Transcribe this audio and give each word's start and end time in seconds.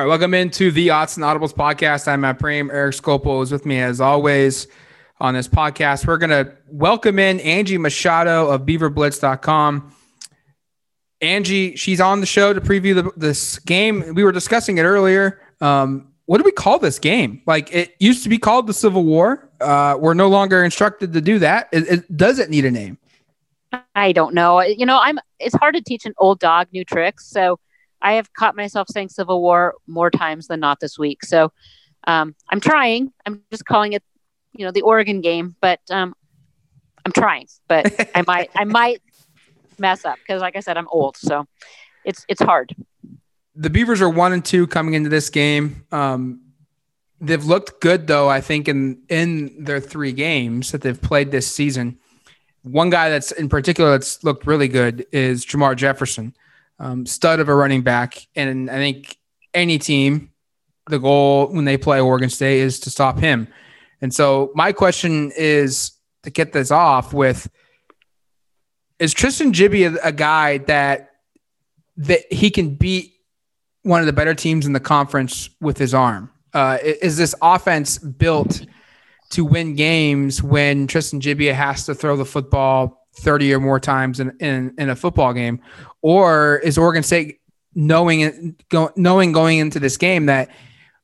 All 0.00 0.06
right, 0.06 0.08
welcome 0.08 0.32
into 0.32 0.70
the 0.70 0.88
Odds 0.88 1.18
and 1.18 1.24
Audibles 1.26 1.52
podcast. 1.52 2.08
I'm 2.08 2.22
Matt 2.22 2.38
Prehm. 2.38 2.72
Eric 2.72 2.94
Skopil 2.94 3.42
is 3.42 3.52
with 3.52 3.66
me 3.66 3.80
as 3.80 4.00
always 4.00 4.66
on 5.20 5.34
this 5.34 5.46
podcast. 5.46 6.06
We're 6.06 6.16
going 6.16 6.30
to 6.30 6.56
welcome 6.68 7.18
in 7.18 7.38
Angie 7.40 7.76
Machado 7.76 8.48
of 8.48 8.62
beaverblitz.com. 8.62 9.94
Angie, 11.20 11.76
she's 11.76 12.00
on 12.00 12.20
the 12.20 12.26
show 12.26 12.54
to 12.54 12.62
preview 12.62 12.94
the, 12.94 13.12
this 13.14 13.58
game. 13.58 14.14
We 14.14 14.24
were 14.24 14.32
discussing 14.32 14.78
it 14.78 14.84
earlier. 14.84 15.38
Um, 15.60 16.08
what 16.24 16.38
do 16.38 16.44
we 16.44 16.52
call 16.52 16.78
this 16.78 16.98
game? 16.98 17.42
Like 17.44 17.70
it 17.70 17.94
used 17.98 18.22
to 18.22 18.30
be 18.30 18.38
called 18.38 18.68
the 18.68 18.72
Civil 18.72 19.04
War. 19.04 19.50
Uh, 19.60 19.98
we're 20.00 20.14
no 20.14 20.30
longer 20.30 20.64
instructed 20.64 21.12
to 21.12 21.20
do 21.20 21.40
that. 21.40 21.68
It, 21.72 21.88
it, 21.88 22.16
does 22.16 22.38
it 22.38 22.48
need 22.48 22.64
a 22.64 22.70
name? 22.70 22.96
I 23.94 24.12
don't 24.12 24.32
know. 24.32 24.62
You 24.62 24.86
know, 24.86 24.98
I'm. 24.98 25.18
It's 25.38 25.54
hard 25.56 25.74
to 25.74 25.82
teach 25.82 26.06
an 26.06 26.14
old 26.16 26.38
dog 26.38 26.68
new 26.72 26.86
tricks. 26.86 27.26
So 27.26 27.60
I 28.02 28.12
have 28.14 28.32
caught 28.32 28.56
myself 28.56 28.88
saying 28.88 29.10
Civil 29.10 29.42
War 29.42 29.74
more 29.86 30.10
times 30.10 30.46
than 30.46 30.60
not 30.60 30.80
this 30.80 30.98
week. 30.98 31.24
So 31.24 31.52
um, 32.06 32.34
I'm 32.50 32.60
trying. 32.60 33.12
I'm 33.26 33.42
just 33.50 33.64
calling 33.64 33.92
it, 33.92 34.02
you 34.52 34.64
know, 34.64 34.72
the 34.72 34.82
Oregon 34.82 35.20
game. 35.20 35.56
But 35.60 35.80
um, 35.90 36.14
I'm 37.04 37.12
trying. 37.12 37.46
But 37.68 38.10
I 38.14 38.22
might. 38.26 38.50
I 38.54 38.64
might 38.64 39.02
mess 39.78 40.04
up 40.04 40.18
because, 40.18 40.40
like 40.40 40.56
I 40.56 40.60
said, 40.60 40.76
I'm 40.76 40.88
old. 40.88 41.16
So 41.16 41.46
it's 42.04 42.24
it's 42.28 42.42
hard 42.42 42.74
the 43.60 43.70
Beavers 43.70 44.00
are 44.00 44.08
one 44.08 44.32
and 44.32 44.44
two 44.44 44.66
coming 44.66 44.94
into 44.94 45.10
this 45.10 45.28
game. 45.28 45.84
Um, 45.92 46.40
they've 47.20 47.44
looked 47.44 47.80
good 47.80 48.06
though. 48.06 48.28
I 48.28 48.40
think 48.40 48.68
in 48.68 49.02
in 49.08 49.64
their 49.64 49.80
three 49.80 50.12
games 50.12 50.72
that 50.72 50.82
they've 50.82 51.00
played 51.00 51.30
this 51.30 51.46
season. 51.46 51.98
One 52.62 52.90
guy 52.90 53.10
that's 53.10 53.32
in 53.32 53.48
particular 53.48 53.90
that's 53.90 54.22
looked 54.22 54.46
really 54.46 54.68
good 54.68 55.06
is 55.12 55.46
Jermar 55.46 55.76
Jefferson, 55.76 56.34
um, 56.80 57.06
stud 57.06 57.38
of 57.38 57.48
a 57.48 57.54
running 57.54 57.82
back, 57.82 58.26
and 58.34 58.68
I 58.70 58.76
think 58.76 59.16
any 59.54 59.78
team, 59.78 60.32
the 60.88 60.98
goal 60.98 61.46
when 61.48 61.64
they 61.64 61.76
play 61.76 62.00
Oregon 62.00 62.30
State 62.30 62.60
is 62.60 62.80
to 62.80 62.90
stop 62.90 63.18
him. 63.18 63.46
And 64.00 64.12
so 64.12 64.50
my 64.54 64.72
question 64.72 65.30
is 65.36 65.92
to 66.24 66.30
get 66.30 66.52
this 66.52 66.70
off 66.70 67.12
with: 67.12 67.48
Is 68.98 69.14
Tristan 69.14 69.52
Gebbia 69.52 69.96
a, 69.96 70.08
a 70.08 70.12
guy 70.12 70.58
that 70.58 71.10
that 71.98 72.32
he 72.32 72.50
can 72.50 72.74
beat 72.74 73.12
one 73.82 74.00
of 74.00 74.06
the 74.06 74.12
better 74.12 74.34
teams 74.34 74.66
in 74.66 74.72
the 74.72 74.80
conference 74.80 75.50
with 75.60 75.78
his 75.78 75.94
arm. 75.94 76.30
Uh, 76.52 76.78
is 76.82 77.16
this 77.16 77.34
offense 77.40 77.98
built 77.98 78.66
to 79.30 79.44
win 79.44 79.74
games 79.74 80.42
when 80.42 80.86
Tristan 80.86 81.20
Gebbia 81.20 81.54
has 81.54 81.86
to 81.86 81.94
throw 81.94 82.16
the 82.16 82.24
football 82.24 82.99
30 83.16 83.54
or 83.54 83.60
more 83.60 83.80
times 83.80 84.20
in, 84.20 84.36
in, 84.40 84.74
in 84.78 84.90
a 84.90 84.96
football 84.96 85.32
game? 85.32 85.60
Or 86.02 86.58
is 86.58 86.78
Oregon 86.78 87.02
State 87.02 87.40
knowing, 87.74 88.56
go, 88.68 88.90
knowing 88.96 89.32
going 89.32 89.58
into 89.58 89.80
this 89.80 89.96
game 89.96 90.26
that 90.26 90.50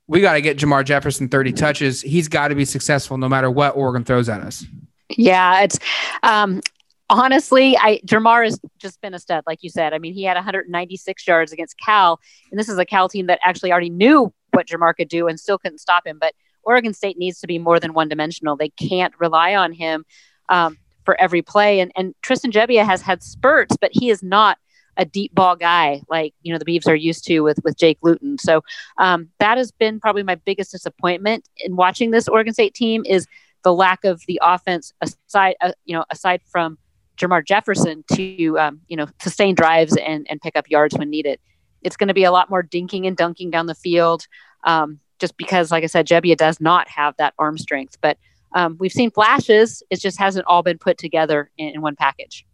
we 0.07 0.21
got 0.21 0.35
to 0.35 0.41
get 0.41 0.57
Jamar 0.57 0.85
Jefferson 0.85 1.29
30 1.29 1.53
touches? 1.53 2.01
He's 2.03 2.29
got 2.29 2.49
to 2.49 2.55
be 2.55 2.65
successful 2.65 3.19
no 3.19 3.29
matter 3.29 3.51
what 3.51 3.77
Oregon 3.77 4.05
throws 4.05 4.29
at 4.29 4.41
us. 4.41 4.65
Yeah, 5.09 5.63
it's 5.63 5.79
um, 6.23 6.61
honestly, 7.09 7.77
I 7.77 8.01
Jermar 8.07 8.45
has 8.45 8.61
just 8.79 9.01
been 9.01 9.15
a 9.15 9.19
stud, 9.19 9.45
like 9.47 9.63
you 9.63 9.71
said. 9.71 9.93
I 9.93 9.99
mean, 9.99 10.15
he 10.15 10.25
had 10.25 10.35
196 10.35 11.27
yards 11.27 11.53
against 11.53 11.77
Cal, 11.79 12.19
and 12.51 12.59
this 12.59 12.69
is 12.69 12.79
a 12.79 12.85
Cal 12.85 13.09
team 13.09 13.27
that 13.27 13.39
actually 13.43 13.71
already 13.71 13.91
knew 13.91 14.33
what 14.53 14.67
Jamar 14.67 14.95
could 14.97 15.09
do 15.09 15.29
and 15.29 15.39
still 15.39 15.59
couldn't 15.59 15.79
stop 15.79 16.07
him. 16.07 16.19
But 16.21 16.35
Oregon 16.65 16.93
State 16.93 17.19
needs 17.19 17.41
to 17.41 17.47
be 17.47 17.59
more 17.59 17.79
than 17.79 17.95
one 17.95 18.09
dimensional. 18.09 18.57
They 18.57 18.71
can't 18.71 19.15
rely 19.21 19.55
on 19.55 19.73
him 19.73 20.05
um, 20.49 20.77
for 21.07 21.19
every 21.19 21.41
play. 21.41 21.81
And, 21.81 21.91
and 21.97 22.15
Tristan 22.21 22.53
Gebbia 22.53 22.85
has 22.85 23.01
had 23.01 23.23
spurts, 23.23 23.77
but 23.81 23.91
he 23.95 24.11
is 24.11 24.23
not 24.23 24.59
a 24.97 25.05
deep 25.05 25.35
ball 25.35 25.57
guy 25.57 26.01
like 26.09 26.33
you 26.43 26.53
know 26.53 26.59
the 26.59 26.65
Beavs 26.65 26.89
are 26.89 26.95
used 26.95 27.25
to 27.27 27.41
with 27.41 27.59
with 27.65 27.77
Jake 27.77 27.99
Luton. 28.03 28.39
So 28.39 28.63
um, 28.99 29.29
that 29.39 29.59
has 29.59 29.71
been 29.71 30.01
probably 30.01 30.23
my 30.23 30.37
biggest 30.37 30.73
disappointment 30.73 31.49
in 31.59 31.77
watching 31.77 32.11
this 32.11 32.29
Oregon 32.29 32.53
State 32.55 32.75
team 32.75 33.05
is 33.07 33.27
the 33.63 33.73
lack 33.73 34.05
of 34.05 34.23
the 34.27 34.41
offense 34.43 34.93
aside 35.01 35.57
uh, 35.61 35.73
you 35.85 35.97
know 35.97 36.05
aside 36.11 36.41
from 36.47 36.79
Jermar 37.17 37.45
Jefferson 37.45 38.05
to 38.15 38.59
um, 38.59 38.81
you 38.89 38.97
know 38.97 39.07
sustain 39.21 39.55
drives 39.55 39.97
and 39.97 40.27
and 40.31 40.41
pick 40.41 40.57
up 40.57 40.71
yards 40.71 40.97
when 40.97 41.11
needed. 41.11 41.41
It's 41.83 41.97
going 41.97 42.09
to 42.09 42.15
be 42.15 42.25
a 42.25 42.33
lot 42.33 42.51
more 42.51 42.63
dinking 42.63 43.07
and 43.07 43.17
dunking 43.17 43.51
down 43.51 43.67
the 43.67 43.75
field, 43.75 44.27
um, 44.65 44.99
just 45.21 45.37
because, 45.37 45.71
like 45.71 45.85
I 45.85 45.87
said, 45.87 46.09
Gebbia 46.09 46.37
does 46.37 46.61
not 46.61 46.89
have 46.89 47.15
that 47.19 47.35
arm 47.39 47.59
strength. 47.59 47.97
But 48.01 48.19
um, 48.55 48.77
we've 48.79 48.93
seen 48.93 49.11
flashes; 49.11 49.83
it 49.91 50.01
just 50.01 50.19
hasn't 50.19 50.47
all 50.47 50.63
been 50.63 50.79
put 50.79 50.99
together 50.99 51.51
in, 51.59 51.75
in, 51.75 51.81
one 51.81 51.97
package. 51.97 52.47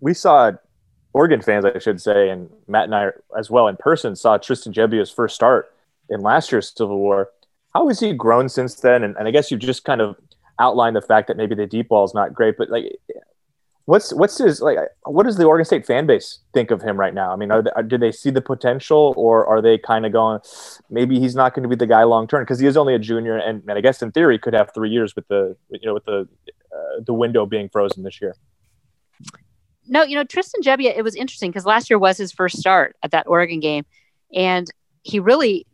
We 0.00 0.14
saw 0.14 0.52
Oregon 1.12 1.40
fans, 1.40 1.64
I 1.64 1.78
should 1.78 2.00
say, 2.00 2.30
and 2.30 2.48
Matt 2.68 2.84
and 2.84 2.94
I 2.94 3.08
as 3.38 3.50
well 3.50 3.68
in 3.68 3.76
person 3.76 4.16
saw 4.16 4.38
Tristan 4.38 4.72
Gebbia's 4.72 5.10
first 5.10 5.34
start 5.34 5.72
in 6.08 6.20
last 6.20 6.52
year's 6.52 6.72
Civil 6.74 6.98
War. 6.98 7.30
How 7.74 7.88
has 7.88 8.00
he 8.00 8.12
grown 8.12 8.48
since 8.48 8.74
then? 8.76 9.04
And, 9.04 9.16
and 9.16 9.28
I 9.28 9.30
guess 9.30 9.50
you've 9.50 9.60
just 9.60 9.84
kind 9.84 10.00
of 10.00 10.16
outlined 10.58 10.96
the 10.96 11.02
fact 11.02 11.28
that 11.28 11.36
maybe 11.36 11.54
the 11.54 11.66
deep 11.66 11.88
ball 11.88 12.04
is 12.04 12.14
not 12.14 12.34
great, 12.34 12.56
but 12.56 12.70
like 12.70 12.98
What's 13.90 14.14
what's 14.14 14.38
his 14.38 14.60
like? 14.60 14.78
What 15.04 15.24
does 15.24 15.36
the 15.36 15.46
Oregon 15.46 15.64
State 15.64 15.84
fan 15.84 16.06
base 16.06 16.38
think 16.54 16.70
of 16.70 16.80
him 16.80 16.96
right 16.96 17.12
now? 17.12 17.32
I 17.32 17.36
mean, 17.36 17.50
are 17.50 17.60
they, 17.60 17.70
do 17.88 17.98
they 17.98 18.12
see 18.12 18.30
the 18.30 18.40
potential, 18.40 19.12
or 19.16 19.44
are 19.44 19.60
they 19.60 19.78
kind 19.78 20.06
of 20.06 20.12
going, 20.12 20.38
maybe 20.90 21.18
he's 21.18 21.34
not 21.34 21.54
going 21.54 21.64
to 21.64 21.68
be 21.68 21.74
the 21.74 21.88
guy 21.88 22.04
long 22.04 22.28
term 22.28 22.44
because 22.44 22.60
he 22.60 22.68
is 22.68 22.76
only 22.76 22.94
a 22.94 23.00
junior, 23.00 23.36
and, 23.36 23.68
and 23.68 23.76
I 23.76 23.80
guess 23.80 24.00
in 24.00 24.12
theory 24.12 24.38
could 24.38 24.54
have 24.54 24.72
three 24.72 24.90
years 24.90 25.16
with 25.16 25.26
the 25.26 25.56
you 25.70 25.86
know 25.86 25.94
with 25.94 26.04
the 26.04 26.28
uh, 26.72 27.00
the 27.04 27.12
window 27.12 27.46
being 27.46 27.68
frozen 27.68 28.04
this 28.04 28.20
year. 28.20 28.36
No, 29.88 30.04
you 30.04 30.14
know 30.14 30.22
Tristan 30.22 30.62
Gebbia. 30.62 30.96
It 30.96 31.02
was 31.02 31.16
interesting 31.16 31.50
because 31.50 31.66
last 31.66 31.90
year 31.90 31.98
was 31.98 32.16
his 32.16 32.30
first 32.30 32.58
start 32.58 32.94
at 33.02 33.10
that 33.10 33.26
Oregon 33.26 33.58
game, 33.58 33.84
and 34.32 34.68
he 35.02 35.18
really 35.18 35.66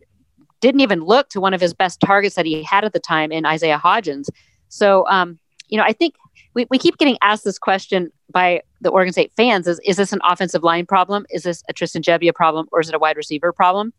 didn't 0.61 0.81
even 0.81 1.01
look 1.01 1.29
to 1.29 1.41
one 1.43 1.53
of 1.53 1.61
his 1.61 1.75
best 1.75 2.01
targets 2.01 2.35
that 2.37 2.47
he 2.47 2.63
had 2.63 2.83
at 2.83 2.95
the 2.95 2.99
time 2.99 3.31
in 3.31 3.45
Isaiah 3.45 3.79
Hodgins. 3.79 4.31
So, 4.71 5.07
um, 5.07 5.39
you 5.69 5.77
know, 5.77 5.85
I 5.85 5.93
think 5.93 6.15
we, 6.57 6.67
we 6.71 6.79
keep 6.79 6.97
getting 6.97 7.19
asked 7.21 7.45
this 7.45 7.59
question 7.59 8.11
by 8.31 8.63
the 8.81 8.89
Oregon 8.89 9.13
State 9.13 9.31
fans 9.37 9.69
is, 9.69 9.79
is 9.85 9.99
this 9.99 10.15
an 10.15 10.21
offensive 10.25 10.65
line 10.65 10.87
problem? 10.87 11.27
Is 11.29 11.43
this 11.43 11.63
a 11.69 11.75
Tristan 11.75 12.01
Gebbia 12.01 12.35
problem 12.35 12.67
or 12.73 12.81
is 12.81 12.89
it 12.89 12.95
a 12.95 12.99
wide 12.99 13.19
receiver 13.19 13.53
problem? 13.53 13.93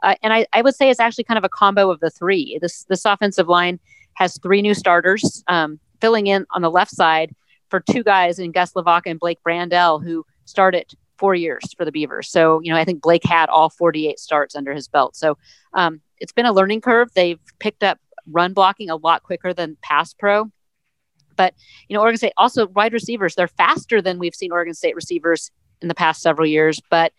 Uh, 0.00 0.14
and 0.22 0.32
I, 0.32 0.46
I 0.52 0.62
would 0.62 0.76
say 0.76 0.90
it's 0.90 1.00
actually 1.00 1.24
kind 1.24 1.38
of 1.38 1.44
a 1.44 1.48
combo 1.48 1.90
of 1.90 1.98
the 1.98 2.10
three. 2.10 2.56
This, 2.62 2.84
this 2.84 3.04
offensive 3.04 3.48
line 3.48 3.80
has 4.14 4.38
three 4.38 4.62
new 4.62 4.74
starters 4.74 5.42
um, 5.48 5.80
filling 6.00 6.28
in 6.28 6.46
on 6.52 6.62
the 6.62 6.70
left 6.70 6.92
side 6.92 7.34
for 7.68 7.80
two 7.80 8.04
guys 8.04 8.38
in 8.38 8.52
Gus 8.52 8.74
Lavaka 8.74 9.06
and 9.06 9.18
Blake 9.18 9.40
Brandel, 9.44 10.02
who 10.02 10.24
started 10.44 10.94
four 11.18 11.34
years 11.34 11.64
for 11.76 11.84
the 11.84 11.90
Beavers. 11.90 12.28
So, 12.28 12.60
you 12.62 12.72
know, 12.72 12.78
I 12.78 12.84
think 12.84 13.02
Blake 13.02 13.24
had 13.24 13.48
all 13.48 13.70
48 13.70 14.20
starts 14.20 14.54
under 14.54 14.72
his 14.72 14.86
belt. 14.86 15.16
So 15.16 15.36
um, 15.72 16.00
it's 16.18 16.32
been 16.32 16.46
a 16.46 16.52
learning 16.52 16.80
curve. 16.80 17.08
They've 17.14 17.40
picked 17.58 17.82
up 17.82 17.98
run 18.28 18.52
blocking 18.52 18.88
a 18.88 18.96
lot 18.96 19.24
quicker 19.24 19.52
than 19.52 19.76
pass 19.82 20.14
pro. 20.14 20.52
But 21.36 21.54
you 21.88 21.94
know, 21.94 22.02
Oregon 22.02 22.18
State 22.18 22.32
also 22.36 22.66
wide 22.68 22.92
receivers. 22.92 23.34
They're 23.34 23.48
faster 23.48 24.00
than 24.00 24.18
we've 24.18 24.34
seen 24.34 24.52
Oregon 24.52 24.74
State 24.74 24.94
receivers 24.94 25.50
in 25.82 25.88
the 25.88 25.94
past 25.94 26.22
several 26.22 26.46
years, 26.46 26.80
but 26.90 27.12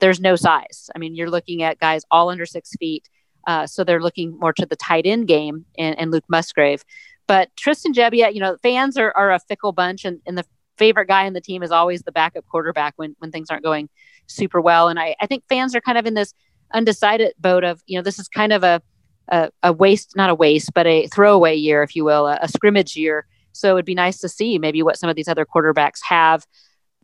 there's 0.00 0.20
no 0.20 0.36
size. 0.36 0.90
I 0.94 0.98
mean, 0.98 1.14
you're 1.14 1.30
looking 1.30 1.62
at 1.62 1.78
guys 1.78 2.02
all 2.10 2.28
under 2.28 2.44
six 2.44 2.72
feet. 2.78 3.08
Uh, 3.46 3.66
so 3.66 3.84
they're 3.84 4.02
looking 4.02 4.38
more 4.38 4.52
to 4.52 4.66
the 4.66 4.76
tight 4.76 5.06
end 5.06 5.26
game 5.26 5.64
and, 5.78 5.98
and 5.98 6.10
Luke 6.10 6.24
Musgrave. 6.28 6.84
But 7.26 7.54
Tristan 7.56 7.92
Gebbia, 7.92 8.32
you 8.34 8.40
know, 8.40 8.56
fans 8.62 8.96
are, 8.96 9.12
are 9.16 9.32
a 9.32 9.38
fickle 9.38 9.72
bunch, 9.72 10.04
and, 10.04 10.20
and 10.26 10.36
the 10.36 10.44
favorite 10.76 11.06
guy 11.06 11.24
in 11.24 11.32
the 11.32 11.40
team 11.40 11.62
is 11.62 11.70
always 11.70 12.02
the 12.02 12.12
backup 12.12 12.46
quarterback 12.48 12.94
when, 12.96 13.14
when 13.18 13.30
things 13.30 13.48
aren't 13.50 13.62
going 13.62 13.88
super 14.26 14.60
well. 14.60 14.88
And 14.88 14.98
I, 14.98 15.14
I 15.20 15.26
think 15.26 15.44
fans 15.48 15.74
are 15.74 15.80
kind 15.80 15.98
of 15.98 16.06
in 16.06 16.14
this 16.14 16.34
undecided 16.72 17.34
boat 17.38 17.64
of, 17.64 17.82
you 17.86 17.98
know, 17.98 18.02
this 18.02 18.18
is 18.18 18.28
kind 18.28 18.52
of 18.52 18.64
a, 18.64 18.82
a, 19.28 19.50
a 19.62 19.72
waste, 19.72 20.16
not 20.16 20.30
a 20.30 20.34
waste, 20.34 20.74
but 20.74 20.86
a 20.86 21.06
throwaway 21.08 21.54
year, 21.54 21.82
if 21.82 21.94
you 21.94 22.04
will, 22.04 22.26
a, 22.26 22.38
a 22.42 22.48
scrimmage 22.48 22.96
year 22.96 23.26
so 23.52 23.76
it'd 23.76 23.84
be 23.84 23.94
nice 23.94 24.18
to 24.18 24.28
see 24.28 24.58
maybe 24.58 24.82
what 24.82 24.98
some 24.98 25.10
of 25.10 25.16
these 25.16 25.28
other 25.28 25.46
quarterbacks 25.46 26.00
have. 26.08 26.46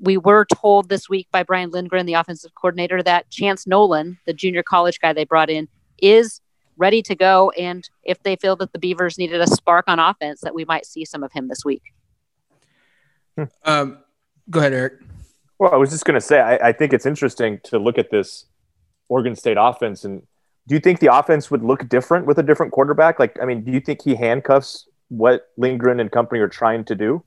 We 0.00 0.16
were 0.16 0.46
told 0.46 0.88
this 0.88 1.08
week 1.08 1.28
by 1.32 1.42
Brian 1.42 1.70
Lindgren, 1.70 2.06
the 2.06 2.14
offensive 2.14 2.54
coordinator, 2.54 3.02
that 3.02 3.30
Chance 3.30 3.66
Nolan, 3.66 4.18
the 4.26 4.32
junior 4.32 4.62
college 4.62 5.00
guy 5.00 5.12
they 5.12 5.24
brought 5.24 5.50
in, 5.50 5.68
is 6.00 6.40
ready 6.76 7.02
to 7.02 7.14
go. 7.14 7.50
And 7.58 7.88
if 8.04 8.22
they 8.22 8.36
feel 8.36 8.56
that 8.56 8.72
the 8.72 8.78
Beavers 8.78 9.18
needed 9.18 9.40
a 9.40 9.46
spark 9.46 9.86
on 9.88 9.98
offense, 9.98 10.40
that 10.42 10.54
we 10.54 10.64
might 10.64 10.86
see 10.86 11.04
some 11.04 11.22
of 11.22 11.32
him 11.32 11.48
this 11.48 11.64
week. 11.64 11.82
Hmm. 13.36 13.44
Um, 13.64 13.98
go 14.48 14.60
ahead, 14.60 14.72
Eric. 14.72 14.94
Well, 15.58 15.72
I 15.72 15.76
was 15.76 15.90
just 15.90 16.04
going 16.04 16.14
to 16.14 16.20
say, 16.20 16.40
I, 16.40 16.68
I, 16.68 16.72
think 16.72 16.92
it's 16.92 17.04
interesting 17.04 17.60
to 17.64 17.78
look 17.78 17.98
at 17.98 18.10
this 18.10 18.46
Oregon 19.08 19.34
State 19.34 19.56
offense. 19.58 20.04
And 20.04 20.22
do 20.68 20.74
you 20.74 20.80
think 20.80 21.00
the 21.00 21.12
offense 21.12 21.50
would 21.50 21.64
look 21.64 21.88
different 21.88 22.26
with 22.26 22.38
a 22.38 22.42
different 22.44 22.72
quarterback? 22.72 23.18
Like, 23.18 23.36
I 23.42 23.44
mean, 23.44 23.64
do 23.64 23.72
you 23.72 23.80
think 23.80 24.02
he 24.02 24.14
handcuffs 24.14 24.87
what 25.08 25.48
Lindgren 25.56 26.00
and 26.00 26.10
company 26.10 26.40
are 26.40 26.48
trying 26.48 26.84
to 26.86 26.94
do? 26.94 27.22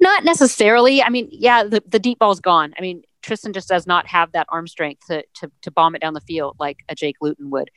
Not 0.00 0.24
necessarily. 0.24 1.02
I 1.02 1.10
mean, 1.10 1.28
yeah, 1.30 1.64
the, 1.64 1.82
the 1.86 1.98
deep 1.98 2.18
ball's 2.18 2.40
gone. 2.40 2.74
I 2.76 2.80
mean, 2.80 3.02
Tristan 3.22 3.52
just 3.52 3.68
does 3.68 3.86
not 3.86 4.06
have 4.08 4.32
that 4.32 4.46
arm 4.48 4.66
strength 4.66 5.06
to, 5.06 5.24
to, 5.34 5.50
to 5.62 5.70
bomb 5.70 5.94
it 5.94 6.00
down 6.00 6.14
the 6.14 6.20
field 6.20 6.56
like 6.58 6.78
a 6.88 6.94
Jake 6.94 7.16
Luton 7.20 7.50
would. 7.50 7.70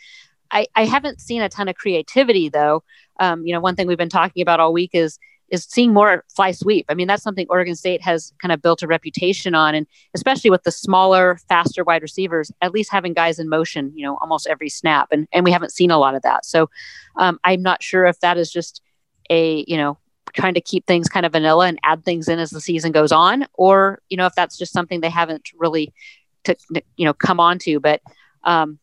I, 0.51 0.68
I 0.75 0.86
haven't 0.86 1.21
seen 1.21 1.42
a 1.42 1.50
ton 1.50 1.68
of 1.68 1.75
creativity 1.75 2.50
though. 2.50 2.83
Um, 3.19 3.45
you 3.45 3.53
know, 3.53 3.59
one 3.59 3.75
thing 3.75 3.88
we've 3.88 3.97
been 3.97 4.09
talking 4.09 4.42
about 4.42 4.59
all 4.59 4.74
week 4.74 4.92
is 4.94 5.19
is 5.50 5.63
seeing 5.63 5.94
more 5.94 6.24
fly 6.36 6.51
sweep. 6.51 6.88
I 6.89 6.95
mean, 6.95 7.07
that's 7.07 7.21
something 7.21 7.45
Oregon 7.50 7.75
State 7.75 8.01
has 8.01 8.33
kind 8.39 8.51
of 8.51 8.62
built 8.62 8.81
a 8.81 8.88
reputation 8.88 9.53
on, 9.53 9.75
and 9.75 9.86
especially 10.15 10.50
with 10.50 10.63
the 10.63 10.71
smaller, 10.71 11.38
faster 11.48 11.83
wide 11.83 12.01
receivers, 12.01 12.51
at 12.62 12.71
least 12.71 12.91
having 12.91 13.13
guys 13.13 13.38
in 13.38 13.48
motion, 13.48 13.91
you 13.95 14.03
know, 14.03 14.18
almost 14.21 14.48
every 14.48 14.69
snap, 14.69 15.09
and 15.12 15.27
and 15.31 15.45
we 15.45 15.51
haven't 15.51 15.71
seen 15.71 15.91
a 15.91 16.00
lot 16.00 16.15
of 16.15 16.24
that. 16.24 16.45
So, 16.45 16.69
um, 17.18 17.39
I'm 17.44 17.62
not 17.62 17.83
sure 17.83 18.06
if 18.06 18.19
that 18.21 18.38
is 18.38 18.51
just 18.51 18.81
a 19.30 19.63
you 19.68 19.77
know 19.77 19.98
trying 20.33 20.54
to 20.54 20.62
keep 20.62 20.86
things 20.86 21.07
kind 21.07 21.25
of 21.25 21.31
vanilla 21.31 21.68
and 21.68 21.80
add 21.83 22.04
things 22.04 22.27
in 22.27 22.39
as 22.39 22.50
the 22.50 22.62
season 22.62 22.92
goes 22.92 23.12
on, 23.12 23.45
or 23.54 24.01
you 24.10 24.18
know 24.18 24.25
if 24.25 24.36
that's 24.36 24.57
just 24.57 24.74
something 24.74 25.01
they 25.01 25.10
haven't 25.10 25.50
really 25.57 25.94
to 26.44 26.56
you 26.98 27.06
know 27.06 27.13
come 27.13 27.39
on 27.39 27.60
to. 27.60 27.80
But 27.80 28.01
um, 28.44 28.80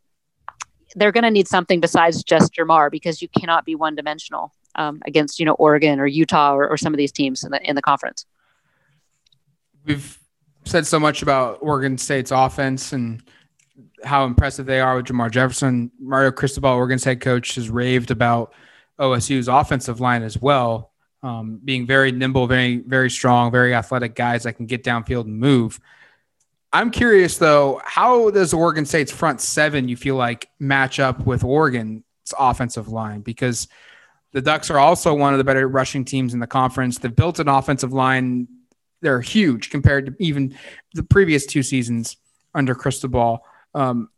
they're 0.94 1.12
going 1.12 1.24
to 1.24 1.30
need 1.30 1.48
something 1.48 1.80
besides 1.80 2.22
just 2.22 2.54
Jamar 2.54 2.90
because 2.90 3.22
you 3.22 3.28
cannot 3.28 3.64
be 3.64 3.74
one 3.74 3.94
dimensional 3.94 4.52
um, 4.74 5.00
against 5.06 5.38
you 5.38 5.46
know 5.46 5.54
Oregon 5.54 6.00
or 6.00 6.06
Utah 6.06 6.54
or, 6.54 6.68
or 6.68 6.76
some 6.76 6.92
of 6.92 6.98
these 6.98 7.12
teams 7.12 7.44
in 7.44 7.50
the 7.50 7.60
in 7.68 7.76
the 7.76 7.82
conference. 7.82 8.26
We've 9.84 10.18
said 10.64 10.86
so 10.86 11.00
much 11.00 11.22
about 11.22 11.58
Oregon 11.60 11.98
State's 11.98 12.30
offense 12.30 12.92
and 12.92 13.22
how 14.04 14.24
impressive 14.24 14.66
they 14.66 14.80
are 14.80 14.96
with 14.96 15.06
Jamar 15.06 15.30
Jefferson. 15.30 15.90
Mario 16.00 16.30
Cristobal, 16.30 16.70
Oregon's 16.70 17.04
head 17.04 17.20
coach, 17.20 17.56
has 17.56 17.68
raved 17.68 18.10
about 18.10 18.52
OSU's 19.02 19.48
offensive 19.48 20.00
line 20.00 20.22
as 20.22 20.40
well, 20.40 20.92
um, 21.22 21.60
being 21.62 21.86
very 21.86 22.12
nimble, 22.12 22.46
very 22.46 22.76
very 22.78 23.10
strong, 23.10 23.50
very 23.50 23.74
athletic 23.74 24.14
guys 24.14 24.44
that 24.44 24.54
can 24.54 24.66
get 24.66 24.84
downfield 24.84 25.24
and 25.24 25.38
move. 25.38 25.80
I'm 26.72 26.90
curious 26.90 27.36
though, 27.36 27.82
how 27.84 28.30
does 28.30 28.54
Oregon 28.54 28.86
State's 28.86 29.12
front 29.12 29.40
seven 29.40 29.88
you 29.88 29.96
feel 29.96 30.16
like 30.16 30.48
match 30.58 31.00
up 31.00 31.26
with 31.26 31.44
Oregon's 31.44 32.02
offensive 32.38 32.88
line? 32.88 33.20
Because 33.20 33.68
the 34.32 34.40
Ducks 34.40 34.70
are 34.70 34.78
also 34.78 35.12
one 35.12 35.34
of 35.34 35.38
the 35.38 35.44
better 35.44 35.68
rushing 35.68 36.04
teams 36.04 36.32
in 36.32 36.40
the 36.40 36.46
conference. 36.46 36.98
They've 36.98 37.14
built 37.14 37.38
an 37.38 37.48
offensive 37.48 37.92
line. 37.92 38.48
They're 39.02 39.20
huge 39.20 39.68
compared 39.68 40.06
to 40.06 40.14
even 40.18 40.56
the 40.94 41.02
previous 41.02 41.44
two 41.44 41.62
seasons 41.62 42.16
under 42.54 42.74
Cristobal. 42.74 43.44
Um, 43.74 44.08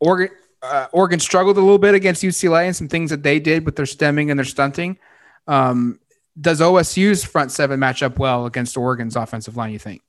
Oregon, 0.00 0.34
uh, 0.64 0.88
Oregon 0.92 1.20
struggled 1.20 1.56
a 1.56 1.60
little 1.60 1.78
bit 1.78 1.94
against 1.94 2.22
UCLA 2.22 2.66
and 2.66 2.74
some 2.74 2.88
things 2.88 3.10
that 3.10 3.22
they 3.22 3.38
did 3.38 3.64
with 3.64 3.76
their 3.76 3.86
stemming 3.86 4.30
and 4.30 4.38
their 4.38 4.44
stunting. 4.44 4.98
Um, 5.46 6.00
does 6.40 6.60
OSU's 6.60 7.24
front 7.24 7.52
seven 7.52 7.78
match 7.78 8.02
up 8.02 8.18
well 8.18 8.46
against 8.46 8.76
Oregon's 8.76 9.16
offensive 9.16 9.56
line? 9.56 9.72
You 9.72 9.78
think? 9.78 10.02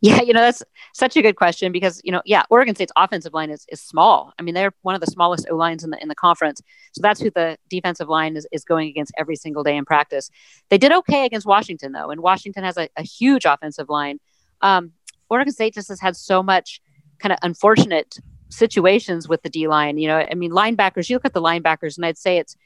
Yeah, 0.00 0.20
you 0.22 0.32
know, 0.32 0.40
that's 0.40 0.64
such 0.94 1.16
a 1.16 1.22
good 1.22 1.36
question 1.36 1.70
because, 1.70 2.00
you 2.02 2.10
know, 2.10 2.22
yeah, 2.24 2.42
Oregon 2.50 2.74
State's 2.74 2.90
offensive 2.96 3.32
line 3.34 3.50
is, 3.50 3.64
is 3.68 3.80
small. 3.80 4.32
I 4.36 4.42
mean, 4.42 4.52
they're 4.52 4.72
one 4.82 4.96
of 4.96 5.00
the 5.00 5.06
smallest 5.06 5.46
O 5.48 5.54
lines 5.54 5.84
in 5.84 5.90
the 5.90 6.02
in 6.02 6.08
the 6.08 6.16
conference. 6.16 6.60
So 6.92 7.00
that's 7.02 7.20
who 7.20 7.30
the 7.30 7.56
defensive 7.70 8.08
line 8.08 8.36
is, 8.36 8.46
is 8.50 8.64
going 8.64 8.88
against 8.88 9.12
every 9.16 9.36
single 9.36 9.62
day 9.62 9.76
in 9.76 9.84
practice. 9.84 10.28
They 10.70 10.78
did 10.78 10.90
okay 10.90 11.24
against 11.24 11.46
Washington, 11.46 11.92
though, 11.92 12.10
and 12.10 12.20
Washington 12.20 12.64
has 12.64 12.76
a, 12.76 12.88
a 12.96 13.02
huge 13.02 13.44
offensive 13.44 13.88
line. 13.88 14.18
Um, 14.60 14.92
Oregon 15.30 15.52
State 15.52 15.74
just 15.74 15.88
has 15.88 16.00
had 16.00 16.16
so 16.16 16.42
much 16.42 16.80
kind 17.20 17.32
of 17.32 17.38
unfortunate 17.42 18.18
situations 18.52 19.28
with 19.28 19.42
the 19.42 19.50
D 19.50 19.68
line. 19.68 19.98
You 19.98 20.08
know, 20.08 20.26
I 20.30 20.34
mean, 20.34 20.52
linebackers, 20.52 21.08
you 21.08 21.16
look 21.16 21.24
at 21.24 21.34
the 21.34 21.42
linebackers, 21.42 21.96
and 21.96 22.06
I'd 22.06 22.18
say 22.18 22.38
it's 22.38 22.56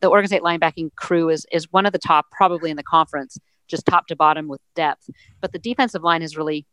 the 0.00 0.08
Oregon 0.08 0.28
State 0.28 0.42
linebacking 0.42 0.94
crew 0.96 1.28
is 1.28 1.46
is 1.52 1.72
one 1.72 1.86
of 1.86 1.92
the 1.92 1.98
top 1.98 2.26
probably 2.30 2.70
in 2.70 2.76
the 2.76 2.82
conference, 2.82 3.38
just 3.68 3.86
top 3.86 4.06
to 4.08 4.16
bottom 4.16 4.48
with 4.48 4.60
depth. 4.74 5.08
But 5.40 5.52
the 5.52 5.58
defensive 5.58 6.02
line 6.02 6.22
has 6.22 6.36
really 6.36 6.66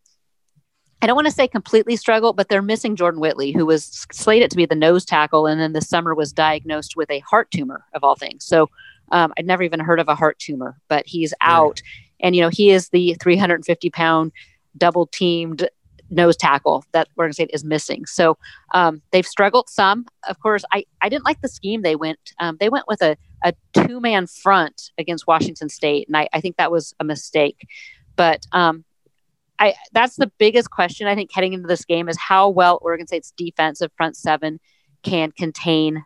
I 1.01 1.07
don't 1.07 1.15
want 1.15 1.27
to 1.27 1.33
say 1.33 1.47
completely 1.47 1.95
struggle, 1.95 2.31
but 2.31 2.47
they're 2.47 2.61
missing 2.61 2.95
Jordan 2.95 3.19
Whitley, 3.19 3.51
who 3.51 3.65
was 3.65 4.05
slated 4.11 4.51
to 4.51 4.57
be 4.57 4.67
the 4.67 4.75
nose 4.75 5.03
tackle, 5.03 5.47
and 5.47 5.59
then 5.59 5.73
this 5.73 5.89
summer 5.89 6.13
was 6.13 6.31
diagnosed 6.31 6.95
with 6.95 7.09
a 7.09 7.19
heart 7.19 7.49
tumor 7.49 7.85
of 7.93 8.03
all 8.03 8.15
things. 8.15 8.45
So 8.45 8.69
um, 9.11 9.33
I'd 9.37 9.47
never 9.47 9.63
even 9.63 9.79
heard 9.79 9.99
of 9.99 10.07
a 10.07 10.15
heart 10.15 10.37
tumor, 10.37 10.77
but 10.89 11.07
he's 11.07 11.33
out, 11.41 11.81
and 12.19 12.35
you 12.35 12.41
know 12.41 12.49
he 12.49 12.69
is 12.69 12.89
the 12.89 13.15
350 13.19 13.89
pound 13.89 14.31
double 14.77 15.07
teamed 15.07 15.67
nose 16.11 16.35
tackle 16.35 16.83
that 16.91 17.07
Oregon 17.17 17.33
State 17.33 17.49
is 17.53 17.63
missing. 17.63 18.05
So 18.05 18.37
um, 18.73 19.01
they've 19.11 19.25
struggled 19.25 19.69
some. 19.69 20.05
Of 20.27 20.39
course, 20.39 20.63
I, 20.71 20.85
I 21.01 21.09
didn't 21.09 21.25
like 21.25 21.41
the 21.41 21.47
scheme 21.47 21.81
they 21.81 21.95
went. 21.95 22.19
Um, 22.39 22.57
they 22.59 22.69
went 22.69 22.85
with 22.87 23.01
a, 23.01 23.17
a 23.43 23.53
two 23.73 23.99
man 23.99 24.27
front 24.27 24.91
against 24.97 25.25
Washington 25.25 25.69
State, 25.69 26.07
and 26.07 26.17
I, 26.17 26.27
I 26.33 26.41
think 26.41 26.57
that 26.57 26.71
was 26.71 26.93
a 26.99 27.03
mistake. 27.03 27.67
But 28.15 28.45
um, 28.51 28.83
I 29.57 29.75
that's 29.93 30.17
the 30.17 30.31
biggest 30.37 30.69
question 30.69 31.07
I 31.07 31.15
think 31.15 31.31
heading 31.33 31.53
into 31.53 31.67
this 31.67 31.85
game 31.85 32.09
is 32.09 32.17
how 32.17 32.49
well 32.49 32.79
Oregon 32.81 33.07
State's 33.07 33.31
defensive 33.37 33.91
front 33.95 34.17
seven 34.17 34.59
can 35.03 35.31
contain, 35.31 36.03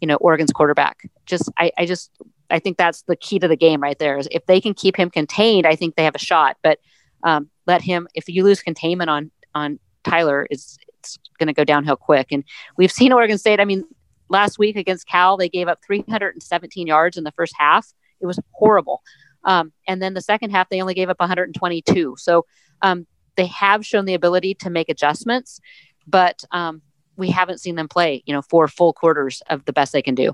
you 0.00 0.06
know, 0.06 0.16
Oregon's 0.16 0.52
quarterback. 0.52 1.08
Just 1.24 1.50
I, 1.58 1.72
I 1.78 1.86
just 1.86 2.10
I 2.50 2.58
think 2.58 2.76
that's 2.76 3.02
the 3.02 3.16
key 3.16 3.38
to 3.38 3.48
the 3.48 3.56
game 3.56 3.80
right 3.80 3.98
there. 3.98 4.18
Is 4.18 4.28
if 4.30 4.44
they 4.46 4.60
can 4.60 4.74
keep 4.74 4.96
him 4.96 5.10
contained, 5.10 5.66
I 5.66 5.76
think 5.76 5.96
they 5.96 6.04
have 6.04 6.14
a 6.14 6.20
shot. 6.20 6.56
But 6.62 6.80
um, 7.22 7.50
let 7.66 7.82
him 7.82 8.08
if 8.14 8.28
you 8.28 8.44
lose 8.44 8.62
containment 8.62 9.10
on 9.10 9.30
on 9.58 9.78
Tyler, 10.04 10.46
is 10.50 10.78
it's 10.98 11.18
going 11.38 11.46
to 11.48 11.52
go 11.52 11.64
downhill 11.64 11.96
quick. 11.96 12.28
And 12.30 12.44
we've 12.76 12.92
seen 12.92 13.12
Oregon 13.12 13.38
State. 13.38 13.60
I 13.60 13.64
mean, 13.64 13.84
last 14.28 14.58
week 14.58 14.76
against 14.76 15.06
Cal, 15.06 15.36
they 15.36 15.48
gave 15.48 15.68
up 15.68 15.78
317 15.86 16.86
yards 16.86 17.16
in 17.16 17.24
the 17.24 17.32
first 17.32 17.54
half. 17.58 17.92
It 18.20 18.26
was 18.26 18.38
horrible. 18.52 19.02
Um, 19.44 19.72
and 19.86 20.02
then 20.02 20.14
the 20.14 20.20
second 20.20 20.50
half, 20.50 20.68
they 20.68 20.80
only 20.80 20.94
gave 20.94 21.08
up 21.08 21.20
122. 21.20 22.16
So 22.18 22.44
um, 22.82 23.06
they 23.36 23.46
have 23.46 23.86
shown 23.86 24.04
the 24.04 24.14
ability 24.14 24.54
to 24.56 24.70
make 24.70 24.88
adjustments, 24.88 25.60
but 26.06 26.42
um, 26.50 26.82
we 27.16 27.30
haven't 27.30 27.58
seen 27.58 27.76
them 27.76 27.88
play, 27.88 28.22
you 28.26 28.34
know, 28.34 28.42
four 28.42 28.68
full 28.68 28.92
quarters 28.92 29.42
of 29.48 29.64
the 29.64 29.72
best 29.72 29.92
they 29.92 30.02
can 30.02 30.14
do. 30.14 30.32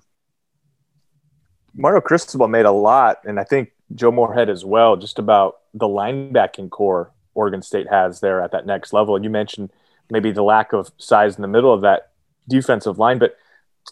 Mario 1.74 2.00
Cristobal 2.00 2.48
made 2.48 2.66
a 2.66 2.72
lot, 2.72 3.18
and 3.24 3.40
I 3.40 3.44
think 3.44 3.72
Joe 3.94 4.12
Moorhead 4.12 4.48
as 4.48 4.64
well, 4.64 4.96
just 4.96 5.18
about 5.18 5.56
the 5.74 5.86
linebacking 5.86 6.70
core 6.70 7.12
Oregon 7.34 7.62
State 7.62 7.88
has 7.90 8.20
there 8.20 8.40
at 8.40 8.52
that 8.52 8.66
next 8.66 8.92
level. 8.92 9.16
And 9.16 9.24
you 9.24 9.30
mentioned 9.30 9.70
maybe 10.10 10.32
the 10.32 10.42
lack 10.42 10.72
of 10.72 10.92
size 10.98 11.36
in 11.36 11.42
the 11.42 11.48
middle 11.48 11.72
of 11.72 11.82
that 11.82 12.10
defensive 12.48 12.98
line, 12.98 13.18
but 13.18 13.36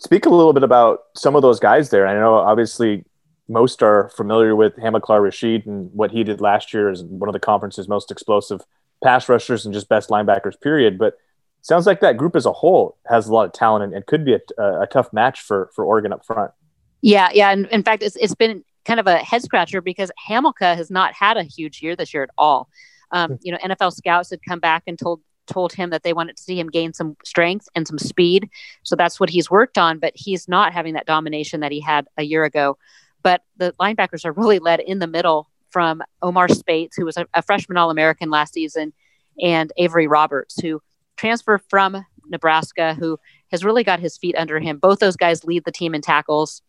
speak 0.01 0.27
a 0.27 0.31
little 0.31 0.53
bit 0.53 0.63
about 0.63 1.05
some 1.15 1.37
of 1.37 1.43
those 1.43 1.61
guys 1.61 1.91
there. 1.91 2.07
I 2.07 2.15
know 2.15 2.35
obviously 2.35 3.05
most 3.49 3.83
are 3.83 4.09
familiar 4.11 4.55
with 4.57 4.77
Hamilcar 4.77 5.21
Rashed 5.21 5.67
and 5.67 5.91
what 5.93 6.11
he 6.11 6.25
did 6.25 6.41
last 6.41 6.73
year 6.73 6.91
as 6.91 7.03
one 7.03 7.29
of 7.29 7.33
the 7.33 7.41
conference's 7.41 7.89
most 7.89 8.11
explosive 8.11 8.63
pass 9.03 9.29
rushers 9.29 9.65
and 9.65 9.75
just 9.75 9.89
best 9.89 10.09
linebackers, 10.09 10.61
period. 10.61 10.99
But 10.99 11.15
sounds 11.61 11.87
like 11.87 12.01
that 12.01 12.17
group 12.17 12.37
as 12.37 12.47
a 12.47 12.53
whole 12.53 12.97
has 13.07 13.29
a 13.29 13.33
lot 13.33 13.47
of 13.47 13.53
talent 13.53 13.85
and, 13.85 13.95
and 13.95 14.07
could 14.07 14.25
be 14.25 14.35
a, 14.35 14.63
a, 14.63 14.87
tough 14.87 15.13
match 15.13 15.41
for, 15.41 15.71
for 15.75 15.85
Oregon 15.85 16.13
up 16.13 16.25
front. 16.25 16.53
Yeah, 17.01 17.31
yeah. 17.33 17.51
And 17.51 17.67
in 17.67 17.83
fact, 17.83 18.03
it's, 18.03 18.17
it's 18.17 18.35
been 18.35 18.65
kind 18.85 19.01
of 19.01 19.07
a 19.07 19.19
head 19.19 19.43
scratcher 19.43 19.81
because 19.81 20.11
Hamilcar 20.29 20.77
has 20.77 20.91
not 20.91 21.15
had 21.15 21.37
a 21.37 21.43
huge 21.43 21.83
year 21.83 21.97
this 21.97 22.15
year 22.15 22.23
at 22.23 22.31
all. 22.39 22.69
Um, 23.13 23.33
hmm. 23.33 23.37
you 23.43 23.53
know, 23.53 23.59
NFL 23.59 23.93
scouts 23.93 24.31
had 24.31 24.41
come 24.47 24.61
back 24.61 24.85
and 24.87 24.99
told 24.99 25.21
told 25.47 25.73
him 25.73 25.91
that 25.91 26.03
they 26.03 26.13
wanted 26.13 26.37
to 26.37 26.43
see 26.43 26.59
him 26.59 26.69
gain 26.69 26.93
some 26.93 27.17
strength 27.25 27.69
and 27.75 27.87
some 27.87 27.99
speed. 27.99 28.49
So 28.85 28.95
that's 28.95 29.19
what 29.19 29.29
he's 29.29 29.51
worked 29.51 29.77
on, 29.77 29.99
but 29.99 30.13
he's 30.15 30.49
not 30.49 30.73
having 30.73 30.95
that 30.95 31.05
domination 31.05 31.61
that 31.61 31.73
he 31.73 31.81
had 31.81 32.07
a 32.17 32.23
year 32.23 32.45
ago. 32.45 32.79
But 33.23 33.43
the 33.57 33.75
linebackers 33.81 34.25
are 34.25 34.33
really 34.33 34.61
led 34.61 34.81
in 34.81 35.01
the 35.01 35.07
middle 35.07 35.51
from 35.71 36.03
Omar 36.21 36.49
Speights, 36.49 36.97
who 36.97 37.05
was 37.05 37.17
a, 37.17 37.27
a 37.35 37.43
freshman 37.43 37.77
All 37.77 37.91
American 37.91 38.31
last 38.31 38.55
season, 38.55 38.93
and 39.41 39.73
Avery 39.77 40.07
Roberts, 40.07 40.61
who 40.61 40.81
transferred 41.17 41.63
from 41.69 42.05
Nebraska, 42.27 42.95
who 42.95 43.19
has 43.51 43.65
really 43.65 43.85
got 43.85 44.01
his 44.01 44.17
feet 44.17 44.37
under 44.37 44.59
him. 44.61 44.79
Both 44.79 44.99
those 44.99 45.17
guys 45.17 45.45
lead 45.45 45.65
the 45.65 45.73
team 45.73 45.95
in 45.95 46.03
tackles. 46.03 46.63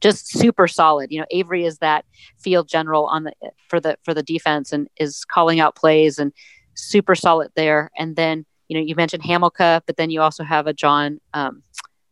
Just 0.00 0.28
super 0.28 0.68
solid. 0.68 1.10
You 1.10 1.20
know, 1.20 1.26
Avery 1.30 1.64
is 1.64 1.78
that 1.78 2.04
field 2.38 2.68
general 2.68 3.06
on 3.06 3.24
the 3.24 3.32
for 3.68 3.80
the 3.80 3.96
for 4.04 4.14
the 4.14 4.22
defense 4.22 4.72
and 4.72 4.88
is 4.96 5.24
calling 5.24 5.60
out 5.60 5.74
plays 5.74 6.18
and 6.18 6.32
super 6.74 7.14
solid 7.14 7.50
there. 7.56 7.90
And 7.98 8.14
then 8.14 8.46
you 8.68 8.78
know 8.78 8.84
you 8.84 8.94
mentioned 8.94 9.24
Hamilcar, 9.24 9.82
but 9.86 9.96
then 9.96 10.10
you 10.10 10.20
also 10.20 10.44
have 10.44 10.66
a 10.66 10.72
John 10.72 11.20
um, 11.34 11.62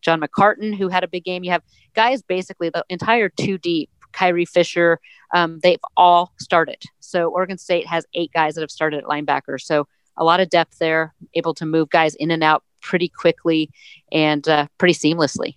John 0.02 0.20
McCartan 0.20 0.76
who 0.76 0.88
had 0.88 1.04
a 1.04 1.08
big 1.08 1.24
game. 1.24 1.44
You 1.44 1.52
have 1.52 1.62
guys 1.94 2.22
basically 2.22 2.70
the 2.70 2.84
entire 2.88 3.28
two 3.28 3.58
deep. 3.58 3.90
Kyrie 4.12 4.46
Fisher, 4.46 4.98
um, 5.34 5.60
they've 5.62 5.80
all 5.94 6.32
started. 6.40 6.82
So 7.00 7.28
Oregon 7.28 7.58
State 7.58 7.86
has 7.86 8.06
eight 8.14 8.32
guys 8.32 8.54
that 8.54 8.62
have 8.62 8.70
started 8.70 9.00
at 9.00 9.04
linebacker. 9.04 9.60
So 9.60 9.86
a 10.16 10.24
lot 10.24 10.40
of 10.40 10.48
depth 10.48 10.78
there, 10.78 11.14
able 11.34 11.52
to 11.54 11.66
move 11.66 11.90
guys 11.90 12.14
in 12.14 12.30
and 12.30 12.42
out 12.42 12.64
pretty 12.80 13.08
quickly 13.08 13.70
and 14.10 14.46
uh, 14.48 14.68
pretty 14.78 14.94
seamlessly. 14.94 15.56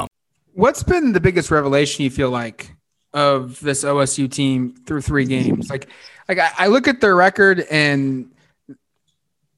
What's 0.53 0.83
been 0.83 1.13
the 1.13 1.19
biggest 1.19 1.51
revelation 1.51 2.03
you 2.03 2.09
feel 2.09 2.29
like 2.29 2.75
of 3.13 3.59
this 3.59 3.83
OSU 3.83 4.31
team 4.31 4.75
through 4.85 5.01
three 5.01 5.25
games? 5.25 5.69
Like, 5.69 5.89
like 6.27 6.39
I, 6.57 6.67
look 6.67 6.87
at 6.87 7.01
their 7.01 7.15
record 7.15 7.65
and 7.71 8.31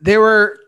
they 0.01 0.17
were 0.17 0.59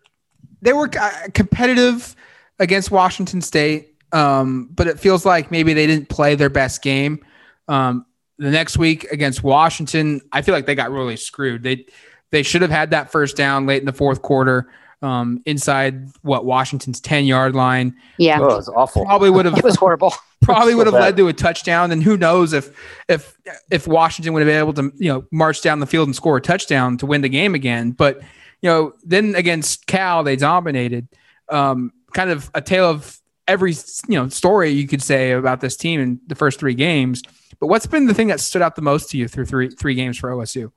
they 0.62 0.74
were 0.74 0.90
uh, 1.00 1.12
competitive 1.34 2.16
against 2.60 2.92
Washington 2.92 3.42
State, 3.42 3.96
um, 4.12 4.70
but 4.74 4.88
it 4.88 5.00
feels 5.00 5.26
like 5.26 5.52
maybe 5.52 5.74
they 5.74 5.88
didn't 5.88 6.10
play 6.10 6.36
their 6.36 6.50
best 6.50 6.82
game. 6.82 7.24
Um, 7.68 8.06
the 8.38 8.52
next 8.52 8.78
week 8.78 9.06
against 9.12 9.44
Washington, 9.44 10.22
I 10.32 10.42
feel 10.42 10.54
like 10.54 10.66
they 10.66 10.76
got 10.76 10.92
really 10.92 11.18
screwed. 11.18 11.64
They 11.64 11.86
they 12.32 12.44
should 12.44 12.62
have 12.62 12.72
had 12.72 12.92
that 12.92 13.12
first 13.12 13.38
down 13.38 13.66
late 13.66 13.82
in 13.82 13.86
the 13.86 13.94
fourth 13.94 14.22
quarter 14.22 14.70
um, 15.06 15.42
inside 15.46 16.10
what 16.24 16.46
Washington's 16.46 17.00
10 17.00 17.26
yard 17.26 17.56
line. 17.56 17.96
Yeah. 18.18 18.40
Oh, 18.42 18.58
it's 18.58 18.68
awful. 18.70 19.06
Probably 19.06 19.30
would 19.30 19.46
have 19.46 19.58
It 19.58 19.64
was 19.64 19.76
horrible. 19.76 20.14
probably 20.42 20.74
so 20.74 20.78
would 20.78 20.88
have 20.88 20.94
bad. 20.94 21.00
led 21.02 21.18
to 21.18 21.28
a 21.28 21.34
touchdown. 21.34 21.92
And 21.92 22.02
who 22.02 22.18
knows 22.18 22.54
if 22.54 22.76
if 23.08 23.38
if 23.72 23.88
Washington 23.88 24.34
would 24.34 24.40
have 24.42 24.48
been 24.48 24.60
able 24.60 24.74
to, 24.74 24.92
you 24.98 25.14
know, 25.14 25.26
march 25.32 25.62
down 25.62 25.80
the 25.80 25.86
field 25.86 26.08
and 26.08 26.16
score 26.16 26.38
a 26.38 26.42
touchdown 26.42 26.98
to 26.98 27.06
win 27.06 27.22
the 27.22 27.30
game 27.30 27.54
again. 27.54 27.92
But, 27.92 28.22
you 28.62 28.70
know, 28.70 28.94
then 29.04 29.36
against 29.36 29.86
Cal, 29.86 30.24
they 30.24 30.36
dominated. 30.36 31.08
Um, 31.50 31.94
kind 32.14 32.32
of 32.32 32.50
a 32.56 32.62
tale 32.62 32.90
of 32.90 33.20
every 33.48 33.74
you 34.08 34.16
know 34.16 34.28
story 34.30 34.72
you 34.72 34.88
could 34.88 35.04
say 35.04 35.32
about 35.32 35.62
this 35.62 35.78
team 35.78 36.02
in 36.02 36.20
the 36.26 36.36
first 36.36 36.60
three 36.60 36.74
games. 36.74 37.22
But 37.60 37.68
what's 37.68 37.86
been 37.86 38.08
the 38.08 38.14
thing 38.14 38.28
that 38.28 38.40
stood 38.40 38.64
out 38.64 38.76
the 38.76 38.82
most 38.82 39.12
to 39.12 39.18
you 39.18 39.28
through 39.28 39.46
three 39.46 39.70
three 39.70 39.94
games 39.94 40.18
for 40.18 40.32
OSU? 40.32 40.72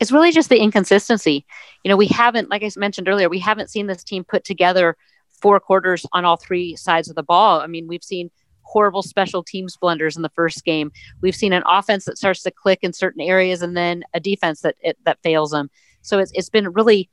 It's 0.00 0.12
really 0.12 0.32
just 0.32 0.48
the 0.48 0.58
inconsistency. 0.58 1.46
You 1.84 1.88
know, 1.88 1.96
we 1.96 2.06
haven't, 2.08 2.50
like 2.50 2.62
I 2.62 2.70
mentioned 2.76 3.08
earlier, 3.08 3.28
we 3.28 3.38
haven't 3.38 3.70
seen 3.70 3.86
this 3.86 4.04
team 4.04 4.24
put 4.24 4.44
together 4.44 4.96
four 5.40 5.60
quarters 5.60 6.06
on 6.12 6.24
all 6.24 6.36
three 6.36 6.76
sides 6.76 7.08
of 7.08 7.16
the 7.16 7.22
ball. 7.22 7.60
I 7.60 7.66
mean, 7.66 7.86
we've 7.86 8.02
seen 8.02 8.30
horrible 8.62 9.02
special 9.02 9.42
teams 9.42 9.76
blunders 9.76 10.16
in 10.16 10.22
the 10.22 10.30
first 10.30 10.64
game. 10.64 10.90
We've 11.20 11.36
seen 11.36 11.52
an 11.52 11.62
offense 11.66 12.06
that 12.06 12.18
starts 12.18 12.42
to 12.42 12.50
click 12.50 12.80
in 12.82 12.92
certain 12.92 13.20
areas, 13.20 13.62
and 13.62 13.76
then 13.76 14.04
a 14.14 14.20
defense 14.20 14.62
that 14.62 14.76
it, 14.80 14.96
that 15.04 15.22
fails 15.22 15.50
them. 15.50 15.70
So 16.02 16.18
it's 16.18 16.32
it's 16.34 16.50
been 16.50 16.72
really 16.72 17.08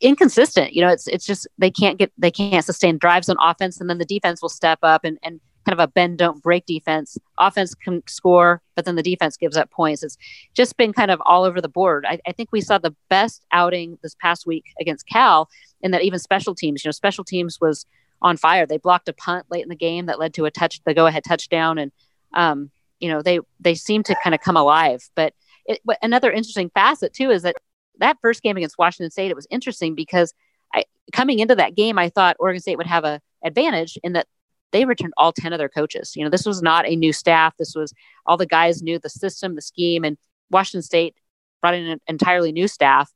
inconsistent. 0.00 0.72
You 0.72 0.82
know, 0.82 0.88
it's 0.90 1.06
it's 1.08 1.26
just 1.26 1.48
they 1.58 1.70
can't 1.70 1.98
get 1.98 2.12
they 2.18 2.30
can't 2.30 2.64
sustain 2.64 2.98
drives 2.98 3.28
on 3.28 3.36
offense, 3.40 3.80
and 3.80 3.90
then 3.90 3.98
the 3.98 4.04
defense 4.04 4.42
will 4.42 4.48
step 4.48 4.78
up 4.82 5.04
and 5.04 5.18
and 5.22 5.40
kind 5.66 5.78
of 5.78 5.82
a 5.82 5.88
bend 5.88 6.18
don't 6.18 6.42
break 6.42 6.66
defense. 6.66 7.18
Offense 7.38 7.74
can 7.74 8.02
score, 8.06 8.62
but 8.74 8.84
then 8.84 8.96
the 8.96 9.02
defense 9.02 9.36
gives 9.36 9.56
up 9.56 9.70
points. 9.70 10.02
It's 10.02 10.16
just 10.54 10.76
been 10.76 10.92
kind 10.92 11.10
of 11.10 11.20
all 11.26 11.44
over 11.44 11.60
the 11.60 11.68
board. 11.68 12.06
I, 12.08 12.18
I 12.26 12.32
think 12.32 12.50
we 12.52 12.60
saw 12.60 12.78
the 12.78 12.94
best 13.08 13.44
outing 13.52 13.98
this 14.02 14.14
past 14.14 14.46
week 14.46 14.64
against 14.80 15.06
Cal, 15.06 15.48
in 15.82 15.90
that 15.90 16.02
even 16.02 16.18
special 16.18 16.54
teams. 16.54 16.84
You 16.84 16.88
know, 16.88 16.92
special 16.92 17.24
teams 17.24 17.60
was 17.60 17.86
on 18.22 18.36
fire. 18.36 18.66
They 18.66 18.78
blocked 18.78 19.08
a 19.08 19.12
punt 19.12 19.46
late 19.50 19.62
in 19.62 19.68
the 19.68 19.76
game 19.76 20.06
that 20.06 20.18
led 20.18 20.34
to 20.34 20.44
a 20.44 20.50
touch, 20.50 20.80
the 20.84 20.94
go 20.94 21.06
ahead 21.06 21.24
touchdown, 21.24 21.78
and 21.78 21.92
um, 22.34 22.70
you 23.00 23.08
know 23.08 23.22
they 23.22 23.40
they 23.58 23.74
seem 23.74 24.02
to 24.04 24.16
kind 24.22 24.34
of 24.34 24.40
come 24.40 24.56
alive. 24.56 25.08
But 25.14 25.34
it, 25.66 25.80
another 26.02 26.30
interesting 26.30 26.70
facet 26.70 27.12
too 27.12 27.30
is 27.30 27.42
that 27.42 27.56
that 27.98 28.16
first 28.22 28.42
game 28.42 28.56
against 28.56 28.78
Washington 28.78 29.10
State, 29.10 29.30
it 29.30 29.36
was 29.36 29.46
interesting 29.50 29.94
because 29.94 30.32
I 30.74 30.84
coming 31.12 31.38
into 31.38 31.54
that 31.56 31.74
game, 31.74 31.98
I 31.98 32.08
thought 32.08 32.36
Oregon 32.38 32.60
State 32.60 32.78
would 32.78 32.86
have 32.86 33.04
a 33.04 33.20
advantage 33.44 33.98
in 34.02 34.12
that 34.14 34.26
they 34.72 34.84
returned 34.84 35.12
all 35.16 35.32
10 35.32 35.52
of 35.52 35.58
their 35.58 35.68
coaches. 35.68 36.14
You 36.14 36.24
know, 36.24 36.30
this 36.30 36.46
was 36.46 36.62
not 36.62 36.86
a 36.86 36.96
new 36.96 37.12
staff. 37.12 37.56
This 37.58 37.74
was 37.74 37.92
all 38.26 38.36
the 38.36 38.46
guys 38.46 38.82
knew 38.82 38.98
the 38.98 39.08
system, 39.08 39.54
the 39.54 39.62
scheme, 39.62 40.04
and 40.04 40.16
Washington 40.50 40.82
State 40.82 41.14
brought 41.60 41.74
in 41.74 41.86
an 41.86 42.00
entirely 42.06 42.52
new 42.52 42.68
staff, 42.68 43.10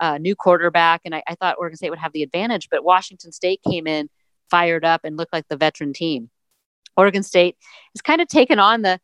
uh, 0.00 0.18
new 0.18 0.36
quarterback. 0.36 1.02
And 1.04 1.14
I, 1.14 1.22
I 1.26 1.34
thought 1.34 1.56
Oregon 1.58 1.76
State 1.76 1.90
would 1.90 1.98
have 1.98 2.12
the 2.12 2.22
advantage, 2.22 2.68
but 2.70 2.84
Washington 2.84 3.32
State 3.32 3.60
came 3.68 3.86
in 3.86 4.08
fired 4.50 4.84
up 4.84 5.02
and 5.04 5.16
looked 5.16 5.32
like 5.32 5.48
the 5.48 5.56
veteran 5.56 5.92
team. 5.92 6.30
Oregon 6.96 7.22
State 7.22 7.56
has 7.94 8.02
kind 8.02 8.20
of 8.20 8.28
taken 8.28 8.58
on 8.58 8.82
the, 8.82 9.00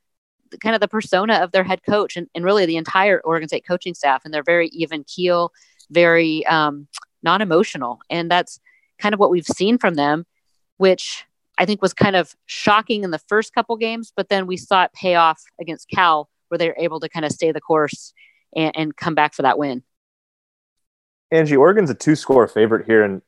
the 0.50 0.58
kind 0.58 0.75
of 0.75 0.80
the 0.80 0.88
persona 0.88 1.34
of 1.34 1.52
their 1.52 1.64
head 1.64 1.80
coach 1.88 2.16
and, 2.16 2.28
and 2.34 2.44
really 2.44 2.66
the 2.66 2.76
entire 2.76 3.20
Oregon 3.20 3.49
State 3.49 3.66
coaching 3.66 3.94
staff. 3.94 4.25
And 4.25 4.32
they're 4.32 4.42
very 4.42 4.68
even 4.68 5.04
keel, 5.04 5.52
very 5.90 6.46
um, 6.46 6.88
non 7.23 7.40
emotional. 7.40 8.00
And 8.11 8.30
that's 8.30 8.58
kind 8.99 9.14
of 9.14 9.20
what 9.20 9.30
we've 9.30 9.46
seen 9.46 9.78
from 9.78 9.94
them, 9.94 10.26
which 10.76 11.25
I 11.58 11.66
think 11.66 11.82
was 11.82 11.94
kind 11.94 12.16
of 12.16 12.34
shocking 12.46 13.04
in 13.04 13.11
the 13.11 13.20
first 13.28 13.54
couple 13.54 13.76
games, 13.76 14.12
but 14.16 14.28
then 14.28 14.46
we 14.46 14.56
saw 14.56 14.84
it 14.84 14.92
pay 14.92 15.14
off 15.14 15.40
against 15.61 15.88
Cal, 15.88 16.28
where 16.49 16.58
they 16.58 16.68
were 16.68 16.76
able 16.78 17.00
to 17.00 17.08
kind 17.08 17.25
of 17.25 17.32
stay 17.32 17.52
the 17.52 17.61
course 17.61 18.12
and, 18.54 18.73
and 18.76 18.96
come 18.96 19.14
back 19.14 19.34
for 19.34 19.42
that 19.42 19.58
win. 19.58 19.82
Angie, 21.30 21.56
Oregon's 21.56 21.90
a 21.90 21.94
two 21.94 22.16
score 22.16 22.46
favorite 22.46 22.87
here, 22.87 23.02
and 23.02 23.23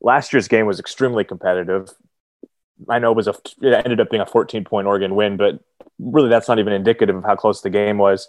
last 0.00 0.32
year's 0.32 0.48
game 0.48 0.66
was 0.66 0.80
extremely 0.80 1.24
competitive. 1.24 1.90
I 2.88 2.98
know 2.98 3.12
it 3.12 3.16
was 3.16 3.28
a 3.28 3.34
it 3.62 3.72
ended 3.84 4.00
up 4.00 4.10
being 4.10 4.20
a 4.20 4.26
14 4.26 4.64
point 4.64 4.86
Oregon 4.86 5.14
win, 5.14 5.36
but 5.36 5.60
really 5.98 6.28
that's 6.28 6.48
not 6.48 6.58
even 6.58 6.72
indicative 6.72 7.16
of 7.16 7.24
how 7.24 7.36
close 7.36 7.60
the 7.60 7.70
game 7.70 7.98
was. 7.98 8.28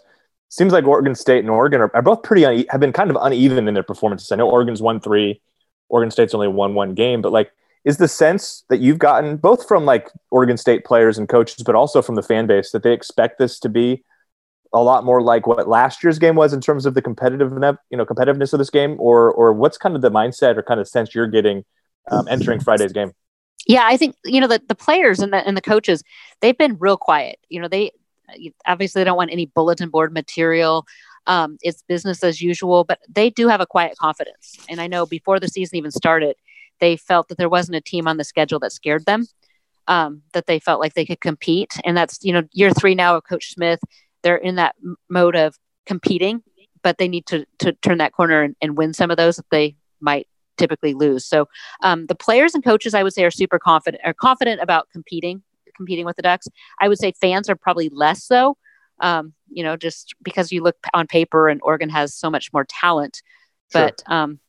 Seems 0.50 0.72
like 0.72 0.86
Oregon 0.86 1.16
State 1.16 1.40
and 1.40 1.50
Oregon 1.50 1.82
are, 1.82 1.92
are 1.96 2.02
both 2.02 2.24
pretty 2.24 2.44
une- 2.44 2.66
have 2.70 2.80
been 2.80 2.94
kind 2.94 3.10
of 3.10 3.18
uneven 3.20 3.68
in 3.68 3.74
their 3.74 3.84
performances. 3.84 4.32
I 4.32 4.36
know 4.36 4.50
Oregon's 4.50 4.82
won 4.82 5.00
three, 5.00 5.42
Oregon 5.90 6.12
State's 6.12 6.34
only 6.34 6.48
won 6.48 6.76
one 6.76 6.94
game, 6.94 7.22
but 7.22 7.32
like, 7.32 7.52
is 7.86 7.98
the 7.98 8.08
sense 8.08 8.66
that 8.70 8.80
you've 8.80 8.98
gotten 8.98 9.38
both 9.38 9.68
from 9.68 9.86
like 9.86 10.10
Oregon 10.32 10.58
State 10.58 10.84
players 10.84 11.18
and 11.18 11.30
coaches, 11.30 11.64
but 11.64 11.76
also 11.76 12.02
from 12.02 12.16
the 12.16 12.24
fan 12.24 12.48
base 12.48 12.72
that 12.72 12.84
they 12.84 12.92
expect 12.92 13.38
this 13.38 13.60
to 13.60 13.70
be 13.70 14.04
a 14.74 14.82
lot 14.82 15.06
more 15.06 15.22
like 15.22 15.48
what 15.48 15.70
last 15.70 16.04
year's 16.04 16.20
game 16.20 16.36
was 16.36 16.52
in 16.52 16.60
terms 16.60 16.86
of 16.86 16.96
the 16.96 17.02
competitive, 17.02 17.52
you 17.90 17.98
know, 17.98 18.06
competitiveness 18.06 18.52
of 18.52 18.60
this 18.60 18.72
game, 18.72 18.98
or 19.00 19.32
or 19.32 19.54
what's 19.54 19.78
kind 19.78 19.96
of 19.96 20.02
the 20.02 20.12
mindset 20.12 20.58
or 20.58 20.64
kind 20.64 20.80
of 20.80 20.88
sense 20.88 21.16
you're 21.16 21.28
getting 21.28 21.64
um, 22.12 22.28
entering 22.28 22.60
Friday's 22.60 22.92
game? 22.92 23.12
Yeah, 23.68 23.84
I 23.86 23.98
think 23.98 24.16
you 24.26 24.42
know 24.42 24.48
the 24.48 24.62
the 24.68 24.76
players 24.76 25.20
and 25.20 25.32
the 25.32 25.38
and 25.38 25.56
the 25.56 25.62
coaches 25.62 26.04
they've 26.42 26.58
been 26.58 26.78
real 26.80 26.98
quiet. 26.98 27.40
You 27.50 27.62
know, 27.62 27.68
they 27.68 27.92
obviously 28.66 29.00
they 29.00 29.06
don't 29.06 29.18
want 29.18 29.32
any 29.32 29.46
bulletin 29.46 29.90
board 29.90 30.12
material. 30.12 30.86
Um, 31.28 31.58
it's 31.62 31.84
business 31.88 32.24
as 32.24 32.42
usual, 32.42 32.84
but 32.84 33.00
they 33.10 33.30
do 33.30 33.48
have 33.48 33.62
a 33.62 33.66
quiet 33.66 33.98
confidence. 33.98 34.58
And 34.70 34.80
I 34.80 34.88
know 34.88 35.06
before 35.06 35.40
the 35.40 35.48
season 35.48 35.78
even 35.78 35.92
started, 35.92 36.36
they 36.80 36.98
felt 36.98 37.28
that 37.30 37.38
there 37.38 37.50
wasn't 37.50 37.76
a 37.78 37.82
team 37.82 38.08
on 38.08 38.18
the 38.18 38.24
schedule 38.24 38.60
that 38.60 38.72
scared 38.72 39.06
them. 39.06 39.26
Um, 39.88 40.24
that 40.34 40.48
they 40.48 40.58
felt 40.58 40.80
like 40.80 40.96
they 40.96 41.06
could 41.06 41.22
compete, 41.22 41.74
and 41.86 41.96
that's 41.96 42.18
you 42.24 42.34
know 42.34 42.42
year 42.54 42.72
three 42.72 42.96
now 42.96 43.16
of 43.16 43.24
Coach 43.24 43.54
Smith. 43.54 43.80
They're 44.24 44.36
in 44.36 44.56
that 44.56 44.74
m- 44.84 44.96
mode 45.10 45.36
of 45.36 45.58
competing, 45.86 46.42
but 46.82 46.98
they 46.98 47.08
need 47.08 47.28
to 47.28 47.46
to 47.60 47.74
turn 47.74 48.00
that 48.00 48.14
corner 48.14 48.42
and, 48.42 48.56
and 48.62 48.76
win 48.76 48.94
some 48.96 49.12
of 49.12 49.18
those 49.18 49.36
that 49.36 49.46
they 49.52 49.76
might 50.02 50.28
typically 50.58 50.94
lose. 50.96 51.26
So 51.26 51.48
um, 51.84 52.08
the 52.08 52.16
players 52.16 52.56
and 52.56 52.64
coaches, 52.64 52.94
I 52.96 53.04
would 53.04 53.14
say, 53.14 53.24
are 53.26 53.32
super 53.32 53.60
confident, 53.60 54.02
are 54.06 54.14
confident 54.14 54.62
about 54.62 54.90
competing, 54.92 55.44
competing 55.76 56.06
with 56.06 56.16
the 56.16 56.22
Ducks. 56.24 56.48
I 56.80 56.88
would 56.88 56.98
say 56.98 57.12
fans 57.20 57.50
are 57.50 57.56
probably 57.56 57.90
less 57.90 58.24
so. 58.24 58.58
Um, 59.02 59.34
you 59.50 59.64
know, 59.64 59.76
just 59.76 60.16
because 60.24 60.52
you 60.52 60.64
look 60.64 60.78
on 60.94 61.06
paper 61.06 61.50
and 61.50 61.60
Oregon 61.64 61.90
has 61.90 62.16
so 62.16 62.30
much 62.30 62.52
more 62.54 62.66
talent, 62.66 63.22
Sure. 63.72 63.92
but 63.92 64.04
um, 64.08 64.40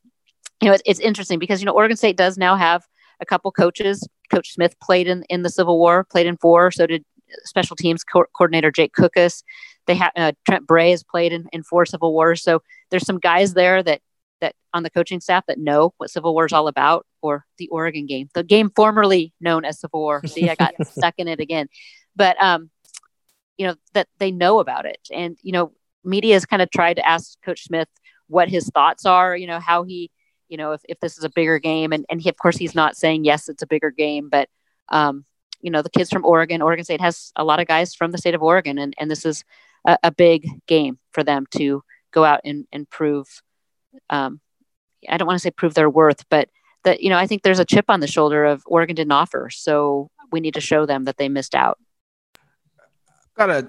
you 0.61 0.69
know, 0.69 0.75
it's, 0.75 0.83
it's 0.87 1.01
interesting 1.01 1.39
because 1.39 1.61
you 1.61 1.67
know 1.67 1.73
Oregon 1.73 1.97
State 1.97 2.17
does 2.17 2.39
now 2.39 2.57
have 2.57 2.87
a 3.21 3.27
couple 3.27 3.51
coaches. 3.53 4.07
Coach 4.31 4.53
Smith 4.53 4.79
played 4.81 5.07
in 5.07 5.25
in 5.29 5.43
the 5.43 5.51
Civil 5.51 5.79
War, 5.79 6.05
played 6.05 6.27
in 6.27 6.37
four. 6.37 6.71
So 6.71 6.87
did 6.87 7.05
special 7.45 7.77
teams 7.77 8.05
co- 8.05 8.27
coordinator 8.37 8.71
Jake 8.71 8.95
Cookus. 8.95 9.43
They 9.87 9.95
have 9.95 10.13
uh, 10.17 10.33
Trent 10.47 10.67
Bray 10.67 10.91
has 10.91 11.03
played 11.03 11.33
in, 11.33 11.47
in 11.53 11.63
four 11.63 11.87
Civil 11.87 12.13
Wars. 12.13 12.43
So 12.43 12.63
there's 12.91 13.07
some 13.07 13.19
guys 13.19 13.55
there 13.55 13.83
that 13.83 14.01
that 14.41 14.55
on 14.75 14.83
the 14.83 14.91
coaching 14.91 15.21
staff 15.21 15.45
that 15.47 15.59
know 15.59 15.95
what 15.97 16.11
Civil 16.11 16.35
War 16.35 16.47
is 16.47 16.53
all 16.53 16.69
about, 16.69 17.07
or 17.23 17.45
the 17.59 17.69
Oregon 17.69 18.07
game, 18.07 18.29
the 18.35 18.43
game 18.43 18.71
formerly 18.75 19.33
known 19.41 19.65
as 19.65 19.81
Civil 19.81 20.01
War. 20.01 20.23
See, 20.27 20.49
I 20.49 20.55
got 20.55 20.75
stuck 20.87 21.15
in 21.19 21.29
it 21.29 21.41
again, 21.41 21.69
but 22.15 22.41
um, 22.43 22.71
you 23.57 23.67
know 23.67 23.75
that 23.95 24.09
they 24.19 24.31
know 24.31 24.59
about 24.59 24.87
it, 24.87 25.01
and 25.13 25.39
you 25.43 25.53
know 25.53 25.73
media 26.07 26.35
has 26.35 26.47
kind 26.47 26.63
of 26.63 26.71
tried 26.71 26.95
to 26.95 27.07
ask 27.07 27.37
Coach 27.43 27.65
Smith 27.65 27.89
what 28.29 28.49
his 28.49 28.69
thoughts 28.71 29.05
are, 29.05 29.37
you 29.37 29.47
know, 29.47 29.61
how 29.61 29.83
he, 29.83 30.11
you 30.49 30.57
know, 30.57 30.73
if, 30.73 30.83
if 30.89 31.01
this 31.01 31.19
is 31.19 31.25
a 31.25 31.31
bigger 31.31 31.59
game. 31.59 31.93
And, 31.93 32.05
and 32.09 32.21
he, 32.21 32.29
of 32.29 32.37
course, 32.37 32.57
he's 32.57 32.75
not 32.75 32.97
saying, 32.97 33.25
yes, 33.25 33.49
it's 33.49 33.63
a 33.63 33.67
bigger 33.67 33.91
game, 33.91 34.29
but, 34.29 34.49
um, 34.89 35.25
you 35.61 35.71
know, 35.71 35.83
the 35.83 35.91
kids 35.91 36.11
from 36.11 36.25
Oregon, 36.25 36.63
Oregon 36.63 36.85
State 36.85 37.01
has 37.01 37.33
a 37.37 37.45
lot 37.45 37.61
of 37.61 37.67
guys 37.67 37.95
from 37.95 38.13
the 38.13 38.19
state 38.19 38.35
of 38.35 38.43
Oregon, 38.43 38.79
and, 38.79 38.95
and 38.99 39.11
this 39.11 39.25
is 39.25 39.45
a, 39.87 39.99
a 40.05 40.11
big 40.11 40.47
game 40.67 40.99
for 41.13 41.25
them 41.25 41.47
to 41.53 41.83
go 42.13 42.25
out 42.25 42.41
and, 42.45 42.67
and 42.73 42.89
prove, 42.89 43.43
um, 44.11 44.41
I 45.09 45.17
don't 45.17 45.27
want 45.27 45.39
to 45.39 45.43
say 45.43 45.51
prove 45.51 45.75
their 45.75 45.91
worth, 45.91 46.29
but 46.29 46.49
that, 46.85 47.01
you 47.01 47.11
know, 47.11 47.19
I 47.19 47.27
think 47.27 47.43
there's 47.43 47.59
a 47.59 47.65
chip 47.65 47.87
on 47.89 48.01
the 48.01 48.07
shoulder 48.07 48.45
of 48.45 48.63
Oregon 48.67 48.95
didn't 48.95 49.13
offer. 49.13 49.51
So 49.51 50.11
we 50.31 50.41
need 50.41 50.55
to 50.55 50.61
show 50.61 50.87
them 50.87 51.05
that 51.05 51.17
they 51.17 51.29
missed 51.29 51.55
out. 51.55 51.79
Got 53.37 53.51
a 53.51 53.69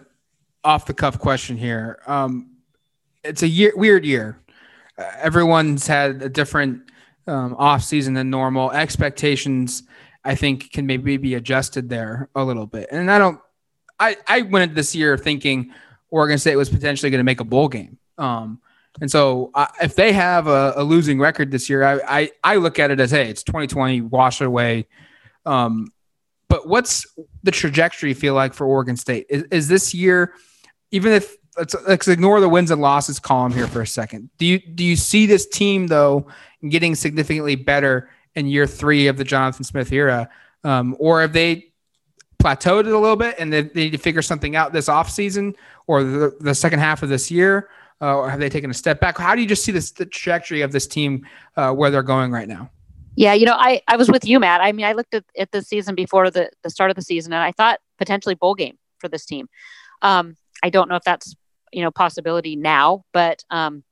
off 0.64 0.86
the 0.86 0.94
cuff 0.94 1.20
question 1.20 1.58
here. 1.58 2.00
Um, 2.06 2.58
it's 3.24 3.42
a 3.44 3.48
year, 3.48 3.74
weird 3.76 4.06
year. 4.06 4.40
Everyone's 4.98 5.88
had 5.88 6.22
a 6.22 6.30
different 6.30 6.90
um, 7.28 7.56
off 7.58 7.84
season 7.84 8.14
than 8.14 8.30
normal. 8.30 8.72
Expectations, 8.72 9.84
I 10.24 10.36
think, 10.36 10.72
can 10.72 10.86
maybe 10.86 11.18
be 11.18 11.36
adjusted 11.36 11.90
there 11.90 12.30
a 12.36 12.44
little 12.44 12.66
bit. 12.66 12.90
And 12.92 13.12
I 13.12 13.20
don't. 13.20 13.40
I 14.00 14.18
I 14.28 14.42
went 14.42 14.64
into 14.64 14.76
this 14.76 14.96
year 14.96 15.18
thinking 15.18 15.72
Oregon 16.10 16.38
State 16.38 16.56
was 16.56 16.70
potentially 16.70 17.10
going 17.10 17.20
to 17.20 17.24
make 17.24 17.40
a 17.40 17.46
bowl 17.46 17.68
game. 17.68 17.98
Um, 18.18 18.60
and 19.00 19.12
so 19.12 19.52
uh, 19.54 19.68
if 19.82 19.96
they 19.96 20.12
have 20.14 20.48
a, 20.48 20.74
a, 20.78 20.84
losing 20.84 21.20
record 21.20 21.52
this 21.52 21.70
year, 21.70 21.84
I, 21.84 22.00
I, 22.08 22.32
I 22.44 22.56
look 22.56 22.80
at 22.80 22.90
it 22.90 23.00
as 23.00 23.12
hey, 23.12 23.30
it's 23.30 23.44
2020, 23.44 24.02
wash 24.02 24.42
away. 24.42 24.88
Um, 25.46 25.90
but 26.50 26.68
what's 26.68 27.06
the 27.44 27.52
trajectory 27.52 28.14
feel 28.14 28.34
like 28.34 28.54
for 28.54 28.66
Oregon 28.66 28.98
State? 28.98 29.28
Is, 29.30 29.44
is 29.52 29.68
this 29.68 29.94
year, 29.94 30.34
even 30.92 31.14
if 31.14 31.36
let's, 31.58 31.76
let's 31.88 32.08
ignore 32.08 32.40
the 32.40 32.50
wins 32.50 32.72
and 32.72 32.82
losses 32.82 33.20
column 33.20 33.52
here 33.52 33.68
for 33.68 33.82
a 33.82 33.88
second. 33.88 34.30
Do 34.38 34.46
you 34.46 34.60
do 34.60 34.84
you 34.84 34.96
see 34.96 35.26
this 35.26 35.48
team 35.48 35.88
though 35.88 36.28
getting 36.68 36.96
significantly 36.96 37.56
better 37.56 38.10
in 38.36 38.48
year 38.48 38.68
three 38.68 39.08
of 39.08 39.18
the 39.18 39.24
Jonathan 39.24 39.64
Smith 39.64 39.92
era, 39.92 40.30
um, 40.64 40.96
or 41.00 41.22
have 41.22 41.34
they 41.34 41.72
plateaued 42.42 42.82
it 42.82 42.94
a 42.94 43.00
little 43.00 43.16
bit 43.16 43.36
and 43.40 43.52
they, 43.52 43.64
they 43.64 43.86
need 43.86 43.92
to 43.92 43.98
figure 43.98 44.22
something 44.22 44.56
out 44.56 44.74
this 44.74 44.88
offseason 44.88 45.56
or 45.88 46.04
the, 46.04 46.38
the 46.40 46.54
second 46.54 46.80
half 46.80 47.04
of 47.04 47.10
this 47.10 47.32
year? 47.32 47.70
Uh, 48.00 48.16
or 48.16 48.30
have 48.30 48.40
they 48.40 48.48
taken 48.48 48.70
a 48.70 48.76
step 48.76 49.00
back? 49.00 49.18
How 49.18 49.34
do 49.34 49.42
you 49.42 49.48
just 49.48 49.64
see 49.64 49.72
this, 49.72 49.90
the 49.90 50.06
trajectory 50.06 50.62
of 50.62 50.72
this 50.72 50.86
team 50.86 51.26
uh, 51.56 51.74
where 51.74 51.90
they're 51.90 52.04
going 52.04 52.32
right 52.32 52.48
now? 52.48 52.70
Yeah, 53.16 53.34
you 53.34 53.48
know, 53.48 53.56
I, 53.58 53.82
I 53.88 53.98
was 53.98 54.12
with 54.12 54.24
you, 54.24 54.40
Matt. 54.40 54.62
I 54.62 54.72
mean, 54.72 54.86
I 54.86 54.94
looked 54.94 55.16
at, 55.16 55.24
at 55.36 55.52
the 55.52 55.64
season 55.64 55.96
before 55.96 56.30
the, 56.30 56.52
the 56.62 56.70
start 56.70 56.92
of 56.92 56.96
the 56.96 57.02
season, 57.02 57.34
and 57.34 57.42
I 57.42 57.52
thought 57.52 57.80
potentially 57.98 58.36
bowl 58.36 58.54
game 58.54 58.78
for 59.00 59.08
this 59.08 59.26
team. 59.26 59.50
Um, 60.04 60.38
I 60.62 60.70
don't 60.70 60.90
know 60.90 60.96
if 60.96 61.04
that's 61.04 61.36
you 61.78 61.84
know 61.84 61.92
possibility 61.92 62.56
now, 62.56 63.04
but 63.14 63.44
um, 63.52 63.84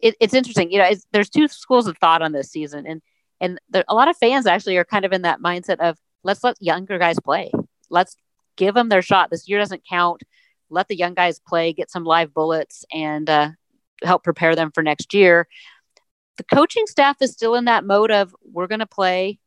it, 0.00 0.16
it's 0.20 0.34
interesting. 0.34 0.72
You 0.72 0.78
know, 0.78 0.90
there's 1.12 1.30
two 1.30 1.46
schools 1.46 1.86
of 1.86 1.96
thought 1.98 2.22
on 2.22 2.32
this 2.32 2.50
season, 2.50 2.88
and 2.88 3.02
and 3.40 3.60
there, 3.70 3.84
a 3.86 3.94
lot 3.94 4.08
of 4.08 4.16
fans 4.16 4.44
actually 4.44 4.76
are 4.78 4.84
kind 4.84 5.04
of 5.04 5.12
in 5.12 5.22
that 5.22 5.40
mindset 5.40 5.78
of 5.78 5.96
let's 6.24 6.42
let 6.42 6.56
younger 6.60 6.98
guys 6.98 7.20
play. 7.20 7.52
Let's 7.88 8.16
give 8.56 8.74
them 8.74 8.88
their 8.88 9.00
shot. 9.00 9.30
This 9.30 9.48
year 9.48 9.60
doesn't 9.60 9.86
count. 9.88 10.24
Let 10.70 10.88
the 10.88 10.96
young 10.96 11.14
guys 11.14 11.38
play, 11.38 11.72
get 11.72 11.88
some 11.88 12.02
live 12.02 12.34
bullets, 12.34 12.84
and 12.92 13.30
uh, 13.30 13.50
help 14.02 14.24
prepare 14.24 14.56
them 14.56 14.72
for 14.74 14.82
next 14.82 15.14
year 15.14 15.46
the 16.38 16.44
coaching 16.44 16.86
staff 16.86 17.16
is 17.20 17.32
still 17.32 17.56
in 17.56 17.66
that 17.66 17.84
mode 17.84 18.10
of 18.10 18.34
we're 18.50 18.68
going 18.68 18.78
to 18.78 18.86
play 18.86 19.38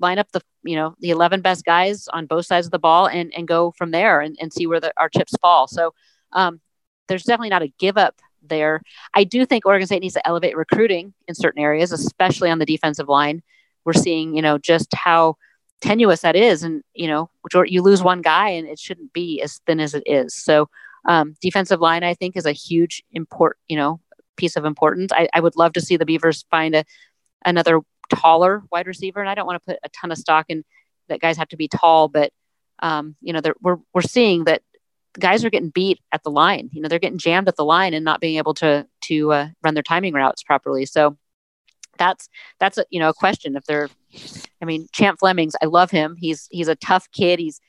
line 0.00 0.18
up 0.18 0.30
the 0.32 0.40
you 0.62 0.76
know 0.76 0.94
the 1.00 1.10
11 1.10 1.40
best 1.40 1.64
guys 1.64 2.08
on 2.08 2.26
both 2.26 2.46
sides 2.46 2.66
of 2.66 2.70
the 2.70 2.78
ball 2.78 3.06
and 3.06 3.32
and 3.34 3.48
go 3.48 3.72
from 3.76 3.90
there 3.90 4.20
and, 4.20 4.36
and 4.40 4.52
see 4.52 4.66
where 4.66 4.80
the, 4.80 4.92
our 4.96 5.08
chips 5.08 5.34
fall. 5.40 5.66
So 5.66 5.94
um, 6.32 6.60
there's 7.08 7.24
definitely 7.24 7.50
not 7.50 7.62
a 7.62 7.72
give 7.78 7.96
up 7.96 8.20
there. 8.42 8.82
I 9.14 9.24
do 9.24 9.44
think 9.44 9.66
oregon 9.66 9.86
state 9.86 10.00
needs 10.00 10.14
to 10.14 10.26
elevate 10.26 10.56
recruiting 10.56 11.14
in 11.26 11.34
certain 11.34 11.62
areas 11.62 11.92
especially 11.92 12.50
on 12.50 12.58
the 12.58 12.66
defensive 12.66 13.08
line. 13.08 13.42
We're 13.84 13.92
seeing 13.92 14.34
you 14.34 14.42
know 14.42 14.58
just 14.58 14.94
how 14.94 15.36
tenuous 15.80 16.22
that 16.22 16.34
is 16.34 16.64
and 16.64 16.82
you 16.94 17.06
know 17.06 17.30
you 17.66 17.82
lose 17.82 18.02
one 18.02 18.20
guy 18.20 18.50
and 18.50 18.66
it 18.66 18.78
shouldn't 18.78 19.12
be 19.12 19.40
as 19.42 19.60
thin 19.66 19.80
as 19.80 19.94
it 19.94 20.02
is. 20.06 20.34
So 20.34 20.68
um, 21.06 21.36
defensive 21.40 21.80
line 21.80 22.02
i 22.02 22.12
think 22.12 22.36
is 22.36 22.44
a 22.44 22.52
huge 22.52 23.04
import 23.12 23.56
you 23.68 23.76
know 23.76 24.00
piece 24.38 24.56
of 24.56 24.64
importance. 24.64 25.12
I, 25.12 25.28
I 25.34 25.40
would 25.40 25.56
love 25.56 25.74
to 25.74 25.82
see 25.82 25.98
the 25.98 26.06
Beavers 26.06 26.46
find 26.50 26.74
a 26.74 26.84
another 27.44 27.80
taller 28.08 28.62
wide 28.70 28.86
receiver, 28.86 29.20
and 29.20 29.28
I 29.28 29.34
don't 29.34 29.46
want 29.46 29.62
to 29.62 29.72
put 29.72 29.80
a 29.82 29.88
ton 29.90 30.10
of 30.10 30.18
stock 30.18 30.46
in 30.48 30.64
that 31.08 31.20
guys 31.20 31.36
have 31.36 31.48
to 31.48 31.56
be 31.56 31.68
tall, 31.68 32.08
but 32.08 32.32
um, 32.80 33.16
you 33.20 33.32
know, 33.32 33.40
we're 33.60 33.78
we're 33.92 34.02
seeing 34.02 34.44
that 34.44 34.62
guys 35.18 35.44
are 35.44 35.50
getting 35.50 35.70
beat 35.70 36.00
at 36.12 36.22
the 36.22 36.30
line. 36.30 36.70
You 36.72 36.82
know, 36.82 36.88
they're 36.88 36.98
getting 36.98 37.18
jammed 37.18 37.48
at 37.48 37.56
the 37.56 37.64
line 37.64 37.94
and 37.94 38.04
not 38.04 38.20
being 38.20 38.36
able 38.36 38.54
to 38.54 38.86
to 39.02 39.32
uh, 39.32 39.48
run 39.62 39.74
their 39.74 39.82
timing 39.82 40.14
routes 40.14 40.42
properly. 40.42 40.86
So 40.86 41.16
that's 41.98 42.28
that's 42.60 42.78
a 42.78 42.84
you 42.90 43.00
know 43.00 43.08
a 43.08 43.14
question 43.14 43.56
if 43.56 43.64
they're. 43.64 43.88
I 44.62 44.64
mean, 44.64 44.86
Champ 44.92 45.18
Flemings, 45.18 45.54
I 45.62 45.66
love 45.66 45.90
him. 45.90 46.16
He's 46.18 46.48
he's 46.50 46.68
a 46.68 46.76
tough 46.76 47.10
kid. 47.12 47.38
He's 47.38 47.60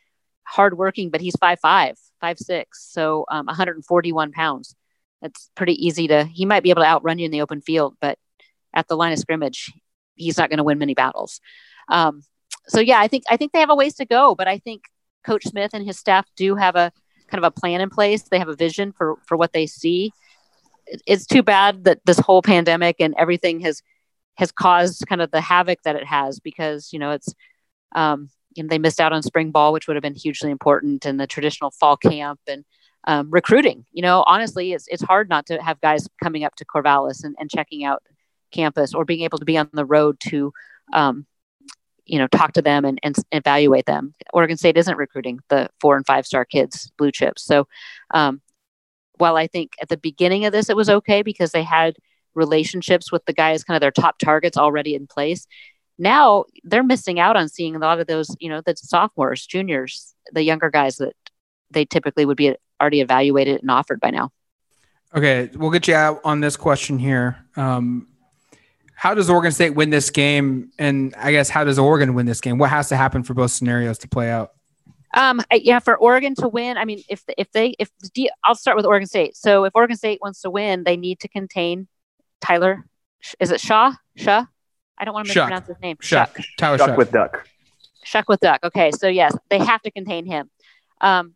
hardworking, 0.44 1.10
but 1.10 1.22
he's 1.22 1.36
five 1.36 1.60
five, 1.60 1.98
five 2.22 2.38
six, 2.40 2.84
so 2.92 3.26
um, 3.30 3.46
141 3.46 4.32
pounds 4.32 4.76
That's 5.22 5.50
pretty 5.56 5.74
easy 5.86 6.08
to 6.08 6.26
he 6.26 6.46
might 6.46 6.64
be 6.64 6.72
able 6.72 6.82
to 6.82 6.88
outrun 6.88 7.20
you 7.20 7.26
in 7.26 7.32
the 7.32 7.42
open 7.42 7.62
field 7.62 7.96
but 8.02 8.18
at 8.74 8.88
the 8.88 8.96
line 8.96 9.14
of 9.14 9.20
scrimmage 9.20 9.72
he's 10.20 10.38
not 10.38 10.50
going 10.50 10.58
to 10.58 10.64
win 10.64 10.78
many 10.78 10.94
battles. 10.94 11.42
Um, 11.88 12.22
so 12.68 12.80
yeah 12.80 13.00
i 13.00 13.08
think 13.08 13.24
i 13.30 13.38
think 13.38 13.52
they 13.52 13.60
have 13.60 13.72
a 13.72 13.76
ways 13.76 13.96
to 13.96 14.06
go 14.06 14.36
but 14.36 14.48
i 14.48 14.60
think 14.60 14.84
coach 15.26 15.44
smith 15.44 15.72
and 15.74 15.86
his 15.86 15.98
staff 15.98 16.28
do 16.36 16.56
have 16.56 16.76
a 16.76 16.92
kind 17.30 17.44
of 17.44 17.48
a 17.48 17.60
plan 17.60 17.82
in 17.82 17.90
place. 17.90 18.24
They 18.24 18.40
have 18.40 18.50
a 18.50 18.56
vision 18.56 18.92
for 18.92 19.18
for 19.26 19.38
what 19.38 19.54
they 19.54 19.68
see. 19.68 20.12
It's 21.06 21.26
too 21.26 21.44
bad 21.44 21.84
that 21.84 22.00
this 22.06 22.20
whole 22.20 22.42
pandemic 22.42 22.98
and 23.00 23.14
everything 23.18 23.60
has 23.62 23.82
has 24.36 24.52
caused 24.52 25.06
kind 25.08 25.22
of 25.22 25.32
the 25.32 25.42
havoc 25.42 25.82
that 25.84 25.96
it 25.96 26.06
has 26.06 26.40
because 26.40 26.92
you 26.92 27.00
know 27.00 27.12
it's 27.12 27.34
um, 27.96 28.30
you 28.56 28.64
know 28.64 28.70
they 28.70 28.80
missed 28.80 29.00
out 29.00 29.14
on 29.14 29.22
spring 29.22 29.52
ball 29.52 29.74
which 29.74 29.88
would 29.88 29.96
have 29.96 30.04
been 30.04 30.16
hugely 30.16 30.52
important 30.52 31.06
and 31.06 31.20
the 31.20 31.28
traditional 31.28 31.72
fall 31.72 31.98
camp 31.98 32.40
and 32.48 32.66
um, 33.08 33.30
recruiting. 33.30 33.86
You 33.92 34.02
know, 34.02 34.24
honestly, 34.28 34.74
it's 34.74 34.88
it's 34.88 35.04
hard 35.04 35.30
not 35.30 35.46
to 35.48 35.62
have 35.62 35.82
guys 35.82 36.08
coming 36.24 36.44
up 36.44 36.56
to 36.56 36.66
Corvallis 36.66 37.24
and, 37.24 37.36
and 37.40 37.50
checking 37.50 37.84
out 37.84 38.04
campus 38.52 38.94
or 38.94 39.06
being 39.06 39.22
able 39.22 39.38
to 39.38 39.46
be 39.46 39.58
on 39.58 39.70
the 39.74 39.86
road 39.86 40.20
to, 40.22 40.54
um, 40.94 41.26
you 42.06 42.18
know, 42.18 42.28
talk 42.28 42.54
to 42.54 42.62
them 42.62 42.86
and, 42.86 43.00
and 43.04 43.16
evaluate 43.32 43.86
them. 43.86 44.14
Oregon 44.34 44.58
State 44.58 44.78
isn't 44.78 44.98
recruiting 44.98 45.40
the 45.50 45.70
four 45.80 45.96
and 45.96 46.06
five 46.06 46.26
star 46.26 46.46
kids, 46.46 46.92
blue 46.98 47.12
chips. 47.12 47.44
So, 47.44 47.68
um, 48.12 48.42
while 49.18 49.36
I 49.36 49.48
think 49.48 49.74
at 49.82 49.90
the 49.90 49.98
beginning 49.98 50.46
of 50.46 50.54
this 50.54 50.70
it 50.70 50.78
was 50.78 50.90
okay 50.90 51.22
because 51.22 51.52
they 51.52 51.64
had 51.64 51.96
relationships 52.36 53.12
with 53.12 53.26
the 53.26 53.34
guys, 53.34 53.64
kind 53.64 53.76
of 53.76 53.82
their 53.82 53.92
top 53.92 54.18
targets 54.18 54.58
already 54.58 54.96
in 54.96 55.08
place. 55.08 55.46
Now 55.98 56.46
they're 56.64 56.84
missing 56.84 57.20
out 57.20 57.36
on 57.36 57.50
seeing 57.50 57.76
a 57.76 57.80
lot 57.80 58.00
of 58.00 58.08
those, 58.08 58.36
you 58.40 58.50
know, 58.50 58.62
the 58.66 58.76
sophomores, 58.78 59.46
juniors, 59.46 60.16
the 60.32 60.44
younger 60.44 60.70
guys 60.70 60.96
that 60.98 61.14
they 61.70 61.86
typically 61.86 62.26
would 62.26 62.38
be 62.38 62.56
already 62.82 63.02
evaluated 63.02 63.62
and 63.62 63.70
offered 63.70 64.00
by 64.00 64.10
now. 64.10 64.32
Okay, 65.14 65.50
we'll 65.56 65.72
get 65.72 65.88
you 65.88 65.96
out 65.96 66.22
on 66.24 66.40
this 66.40 66.56
question 66.56 67.00
here. 67.00 67.38
Um, 67.56 68.08
how 69.00 69.14
does 69.14 69.30
Oregon 69.30 69.54
State 69.54 69.70
win 69.70 69.92
this 69.92 70.10
game? 70.10 70.74
And 70.78 71.16
I 71.18 71.32
guess 71.32 71.48
how 71.48 71.64
does 71.64 71.80
Oregon 71.80 72.16
win 72.16 72.26
this 72.26 72.42
game? 72.42 72.58
What 72.58 72.70
has 72.70 72.90
to 72.90 72.98
happen 72.98 73.24
for 73.24 73.34
both 73.34 73.52
scenarios 73.52 73.98
to 74.00 74.10
play 74.10 74.30
out? 74.30 74.52
Um, 75.14 75.42
yeah, 75.54 75.80
for 75.80 75.96
Oregon 75.96 76.36
to 76.36 76.50
win, 76.50 76.78
I 76.78 76.84
mean, 76.84 77.02
if 77.08 77.24
if 77.38 77.50
they 77.54 77.76
if 77.80 77.90
I'll 78.44 78.56
start 78.56 78.76
with 78.76 78.86
Oregon 78.86 79.08
State. 79.08 79.38
So 79.38 79.64
if 79.64 79.72
Oregon 79.74 79.96
State 79.96 80.20
wants 80.22 80.42
to 80.42 80.50
win, 80.50 80.84
they 80.84 80.98
need 80.98 81.22
to 81.22 81.30
contain 81.30 81.88
Tyler. 82.42 82.84
Is 83.40 83.52
it 83.52 83.62
Shaw? 83.62 83.94
Shaw? 84.18 84.46
I 84.98 85.06
don't 85.06 85.14
want 85.14 85.28
to 85.28 85.30
mispronounce 85.30 85.68
his 85.68 85.80
name. 85.82 85.96
Shough. 86.02 86.36
Shough. 86.36 86.46
Tyler 86.58 86.78
Shough, 86.78 86.88
Shough 86.88 86.98
with 86.98 87.12
Duck. 87.14 87.48
Shough 88.06 88.26
with 88.28 88.42
Duck. 88.42 88.60
Okay, 88.66 88.92
so 88.92 89.08
yes, 89.08 89.34
they 89.50 89.60
have 89.60 89.82
to 89.84 89.92
contain 89.92 90.26
him. 90.26 90.50
Um, 91.00 91.36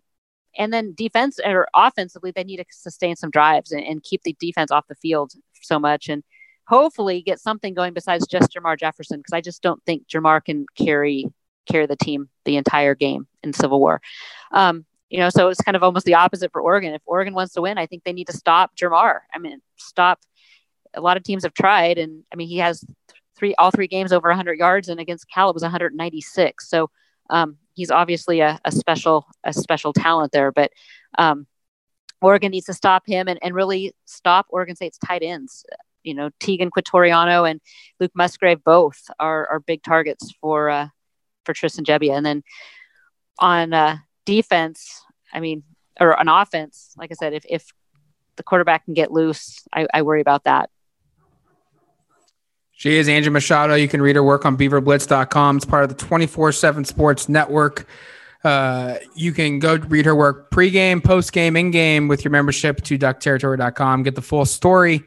and 0.57 0.73
then 0.73 0.93
defense 0.97 1.39
or 1.41 1.69
offensively, 1.73 2.31
they 2.31 2.43
need 2.43 2.57
to 2.57 2.65
sustain 2.71 3.15
some 3.15 3.29
drives 3.29 3.71
and, 3.71 3.85
and 3.85 4.03
keep 4.03 4.23
the 4.23 4.35
defense 4.37 4.69
off 4.69 4.85
the 4.89 4.95
field 4.95 5.31
so 5.61 5.79
much 5.79 6.09
and 6.09 6.25
hopefully 6.65 7.21
get 7.21 7.39
something 7.39 7.73
going 7.73 7.93
besides 7.93 8.27
just 8.27 8.53
Jermar 8.53 8.77
Jefferson 8.77 9.19
because 9.19 9.33
I 9.33 9.41
just 9.41 9.61
don't 9.61 9.83
think 9.85 10.07
Jermar 10.07 10.43
can 10.43 10.65
carry 10.75 11.27
carry 11.69 11.85
the 11.85 11.95
team 11.95 12.29
the 12.45 12.57
entire 12.57 12.95
game 12.95 13.27
in 13.41 13.53
Civil 13.53 13.79
War. 13.79 14.01
Um, 14.51 14.85
you 15.09 15.19
know, 15.19 15.29
so 15.29 15.49
it's 15.49 15.61
kind 15.61 15.75
of 15.75 15.83
almost 15.83 16.05
the 16.05 16.15
opposite 16.15 16.51
for 16.51 16.61
Oregon. 16.61 16.93
If 16.93 17.01
Oregon 17.05 17.33
wants 17.33 17.53
to 17.53 17.61
win, 17.61 17.77
I 17.77 17.85
think 17.85 18.03
they 18.03 18.13
need 18.13 18.27
to 18.27 18.37
stop 18.37 18.75
Jermar. 18.75 19.19
I 19.33 19.39
mean, 19.39 19.61
stop. 19.77 20.19
A 20.95 21.01
lot 21.01 21.17
of 21.17 21.23
teams 21.23 21.43
have 21.43 21.53
tried, 21.53 21.97
and 21.97 22.23
I 22.31 22.35
mean, 22.35 22.47
he 22.47 22.57
has 22.57 22.83
three 23.35 23.55
all 23.55 23.71
three 23.71 23.87
games 23.87 24.11
over 24.11 24.29
100 24.29 24.57
yards, 24.57 24.89
and 24.89 24.99
against 24.99 25.29
Cal 25.29 25.49
it 25.49 25.53
was 25.53 25.63
196. 25.63 26.69
So 26.69 26.89
um, 27.29 27.57
he's 27.73 27.91
obviously 27.91 28.39
a, 28.39 28.59
a, 28.65 28.71
special 28.71 29.27
a 29.43 29.53
special 29.53 29.93
talent 29.93 30.31
there. 30.31 30.51
But 30.51 30.71
um, 31.17 31.47
Oregon 32.21 32.51
needs 32.51 32.67
to 32.67 32.73
stop 32.73 33.05
him 33.05 33.27
and, 33.27 33.39
and 33.41 33.53
really 33.53 33.93
stop 34.05 34.47
Oregon 34.49 34.75
State's 34.75 34.97
tight 34.97 35.23
ends. 35.23 35.65
You 36.03 36.13
know, 36.13 36.29
Teagan 36.39 36.69
Quitoriano 36.69 37.49
and 37.49 37.61
Luke 37.99 38.11
Musgrave 38.15 38.63
both 38.63 38.99
are, 39.19 39.47
are 39.47 39.59
big 39.59 39.83
targets 39.83 40.33
for 40.41 40.69
uh, 40.69 40.87
for 41.45 41.53
Tristan 41.53 41.85
Gebbia. 41.85 42.15
And 42.15 42.25
then 42.25 42.43
on 43.39 43.73
uh, 43.73 43.97
defense, 44.25 45.01
I 45.33 45.39
mean, 45.39 45.63
or 45.99 46.19
an 46.19 46.27
offense, 46.27 46.93
like 46.97 47.11
I 47.11 47.15
said, 47.15 47.33
if 47.33 47.45
if 47.49 47.67
the 48.35 48.43
quarterback 48.43 48.85
can 48.85 48.93
get 48.93 49.11
loose, 49.11 49.65
I, 49.73 49.87
I 49.93 50.01
worry 50.01 50.21
about 50.21 50.45
that. 50.45 50.69
She 52.71 52.97
is 52.97 53.07
Angie 53.07 53.29
Machado. 53.29 53.75
You 53.75 53.87
can 53.87 54.01
read 54.01 54.15
her 54.15 54.23
work 54.23 54.45
on 54.45 54.57
beaverblitz.com. 54.57 55.57
It's 55.57 55.65
part 55.65 55.83
of 55.83 55.89
the 55.89 55.95
24 55.95 56.51
7 56.51 56.85
Sports 56.85 57.29
Network. 57.29 57.87
Uh, 58.43 58.95
you 59.15 59.31
can 59.31 59.59
go 59.59 59.75
read 59.75 60.05
her 60.05 60.15
work 60.15 60.51
pregame, 60.51 60.99
postgame, 60.99 61.57
in 61.57 61.71
game 61.71 62.07
with 62.09 62.25
your 62.25 62.31
membership 62.31 62.81
to 62.83 62.97
duckterritory.com. 62.97 64.03
Get 64.03 64.15
the 64.15 64.21
full 64.21 64.45
story 64.45 65.05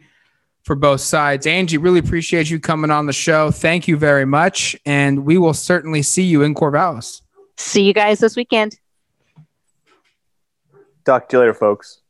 for 0.66 0.74
both 0.74 1.00
sides. 1.00 1.46
Angie, 1.46 1.78
really 1.78 2.00
appreciate 2.00 2.50
you 2.50 2.58
coming 2.58 2.90
on 2.90 3.06
the 3.06 3.12
show. 3.12 3.52
Thank 3.52 3.86
you 3.86 3.96
very 3.96 4.24
much. 4.24 4.76
And 4.84 5.24
we 5.24 5.38
will 5.38 5.54
certainly 5.54 6.02
see 6.02 6.24
you 6.24 6.42
in 6.42 6.56
Corvallis. 6.56 7.22
See 7.56 7.84
you 7.84 7.94
guys 7.94 8.18
this 8.18 8.34
weekend. 8.34 8.76
Talk 11.04 11.28
to 11.28 11.36
you 11.36 11.40
later, 11.40 11.54
folks. 11.54 12.00